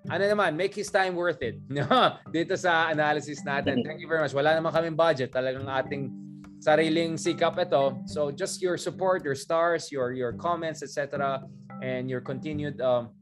ano 0.08 0.24
naman, 0.24 0.54
make 0.54 0.78
his 0.78 0.93
time 0.93 1.17
worth 1.17 1.41
it. 1.41 1.58
dito 2.36 2.54
sa 2.54 2.93
analysis 2.93 3.41
natin. 3.41 3.82
Thank 3.82 4.00
you 4.00 4.10
very 4.10 4.22
much. 4.22 4.38
Wala 4.38 4.54
naman 4.54 4.70
kaming 4.70 4.98
budget. 4.98 5.34
Talagang 5.34 5.65
ating 5.65 6.13
sariling 6.60 7.15
sikap 7.15 7.58
ito. 7.58 8.02
So 8.10 8.32
just 8.34 8.62
your 8.62 8.78
support, 8.78 9.24
your 9.24 9.38
stars, 9.38 9.91
your 9.91 10.13
your 10.13 10.34
comments, 10.34 10.82
etc. 10.82 11.43
and 11.82 12.10
your 12.10 12.22
continued 12.22 12.82
um, 12.82 13.13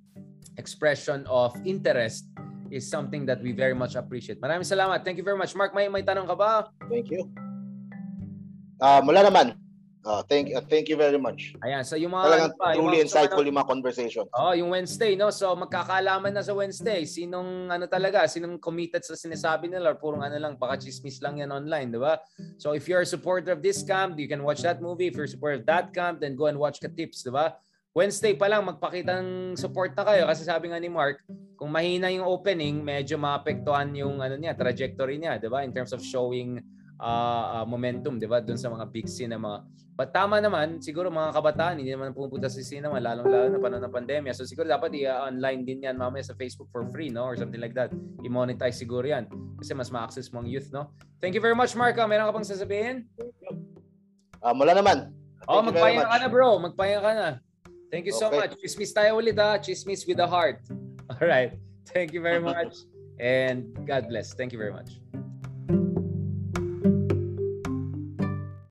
expression 0.56 1.28
of 1.28 1.56
interest 1.68 2.32
is 2.72 2.88
something 2.88 3.26
that 3.28 3.44
we 3.44 3.52
very 3.52 3.76
much 3.76 3.96
appreciate. 3.96 4.40
Maraming 4.42 4.66
salamat. 4.66 5.04
Thank 5.04 5.20
you 5.20 5.26
very 5.28 5.38
much. 5.38 5.54
Mark, 5.54 5.76
may 5.76 5.88
may 5.92 6.02
tanong 6.02 6.28
ka 6.28 6.36
ba? 6.36 6.52
Thank 6.88 7.12
you. 7.12 7.28
Ah, 8.80 9.00
wala 9.00 9.24
naman. 9.24 9.65
Ah, 10.06 10.22
thank 10.22 10.54
uh, 10.54 10.62
thank 10.62 10.86
you 10.86 10.94
very 10.94 11.18
much. 11.18 11.58
Ayan, 11.66 11.82
so 11.82 11.98
yung 11.98 12.14
mga 12.14 12.26
Talagang 12.30 12.54
pa, 12.62 12.78
yung 12.78 12.86
truly 12.86 13.02
mga 13.02 13.02
gusto 13.02 13.10
insightful 13.10 13.46
yung 13.50 13.58
mga 13.58 13.70
conversation. 13.74 14.26
Oh, 14.38 14.54
yung 14.54 14.70
Wednesday, 14.70 15.18
no? 15.18 15.34
So 15.34 15.58
magkakaalaman 15.58 16.30
na 16.30 16.46
sa 16.46 16.54
Wednesday. 16.54 17.10
Sinong 17.10 17.74
ano 17.74 17.90
talaga, 17.90 18.30
sinong 18.30 18.62
committed 18.62 19.02
sa 19.02 19.18
sinasabi 19.18 19.66
nila 19.66 19.90
or 19.90 19.98
purong 19.98 20.22
ano 20.22 20.38
lang, 20.38 20.62
baka 20.62 20.78
chismis 20.78 21.18
lang 21.26 21.42
yan 21.42 21.50
online, 21.50 21.90
di 21.90 21.98
ba? 21.98 22.22
So 22.62 22.78
if 22.78 22.86
you're 22.86 23.02
a 23.02 23.10
supporter 23.10 23.58
of 23.58 23.66
this 23.66 23.82
camp, 23.82 24.22
you 24.22 24.30
can 24.30 24.46
watch 24.46 24.62
that 24.62 24.78
movie. 24.78 25.10
If 25.10 25.18
you're 25.18 25.26
a 25.26 25.34
supporter 25.34 25.58
of 25.58 25.66
that 25.66 25.90
camp, 25.90 26.22
then 26.22 26.38
go 26.38 26.54
and 26.54 26.62
watch 26.62 26.78
the 26.86 26.92
tips, 26.94 27.26
di 27.26 27.34
ba? 27.34 27.58
Wednesday 27.98 28.38
pa 28.38 28.46
lang 28.46 28.62
magpakita 28.62 29.24
ng 29.24 29.58
support 29.58 29.98
na 29.98 30.06
kayo 30.06 30.30
kasi 30.30 30.46
sabi 30.46 30.70
nga 30.70 30.78
ni 30.78 30.92
Mark, 30.92 31.26
kung 31.58 31.74
mahina 31.74 32.14
yung 32.14 32.30
opening, 32.30 32.84
medyo 32.84 33.18
maapektuhan 33.18 33.90
yung 33.98 34.22
ano 34.22 34.38
niya, 34.38 34.54
trajectory 34.54 35.18
niya, 35.18 35.42
'di 35.42 35.50
ba? 35.50 35.64
In 35.66 35.74
terms 35.74 35.96
of 35.96 36.04
showing 36.04 36.60
uh, 37.00 37.62
uh, 37.62 37.66
momentum, 37.66 38.18
'di 38.18 38.28
ba? 38.28 38.40
Doon 38.40 38.60
sa 38.60 38.70
mga 38.70 38.86
big 38.92 39.08
cinema. 39.08 39.64
But 39.96 40.12
tama 40.12 40.44
naman, 40.44 40.84
siguro 40.84 41.08
mga 41.08 41.32
kabataan 41.32 41.80
hindi 41.80 41.96
naman 41.96 42.12
pupunta 42.12 42.52
sa 42.52 42.60
cinema 42.60 43.00
lalong-lalo 43.00 43.48
na 43.48 43.60
panahon 43.64 43.80
ng 43.88 43.96
pandemya. 43.96 44.36
So 44.36 44.44
siguro 44.44 44.68
dapat 44.68 44.92
i-online 44.92 45.64
din 45.64 45.88
'yan 45.88 45.96
mamaya 45.96 46.20
sa 46.20 46.36
Facebook 46.36 46.68
for 46.68 46.84
free, 46.92 47.08
no? 47.08 47.24
Or 47.24 47.40
something 47.40 47.64
like 47.64 47.72
that. 47.80 47.96
I-monetize 48.20 48.76
siguro 48.76 49.08
'yan 49.08 49.32
kasi 49.56 49.72
mas 49.72 49.88
ma-access 49.88 50.28
mong 50.36 50.52
youth, 50.52 50.68
no? 50.76 50.92
Thank 51.24 51.32
you 51.32 51.40
very 51.40 51.56
much, 51.56 51.72
Mark. 51.80 51.96
Ah, 51.96 52.12
Meron 52.12 52.28
ka 52.28 52.36
pang 52.36 52.44
sasabihin? 52.44 53.08
Ah, 54.44 54.52
wala 54.52 54.76
naman. 54.76 55.16
Oh, 55.48 55.64
Thank 55.64 55.80
very 55.80 55.96
magpahinga 55.96 56.06
ka 56.12 56.18
na, 56.20 56.28
bro. 56.28 56.50
Magpahinga 56.60 57.00
ka 57.00 57.12
na. 57.16 57.28
Thank 57.88 58.12
you 58.12 58.16
so 58.18 58.28
Okay. 58.28 58.40
much. 58.44 58.52
Chismis 58.60 58.92
tayo 58.92 59.16
ulit, 59.16 59.40
ha? 59.40 59.56
Chismis 59.64 60.04
with 60.04 60.20
a 60.20 60.28
heart. 60.28 60.60
All 61.16 61.24
right. 61.24 61.56
Thank 61.96 62.12
you 62.12 62.20
very 62.20 62.44
much. 62.52 62.76
And 63.16 63.72
God 63.88 64.12
bless. 64.12 64.36
Thank 64.36 64.52
you 64.52 64.60
very 64.60 64.76
much. 64.76 65.00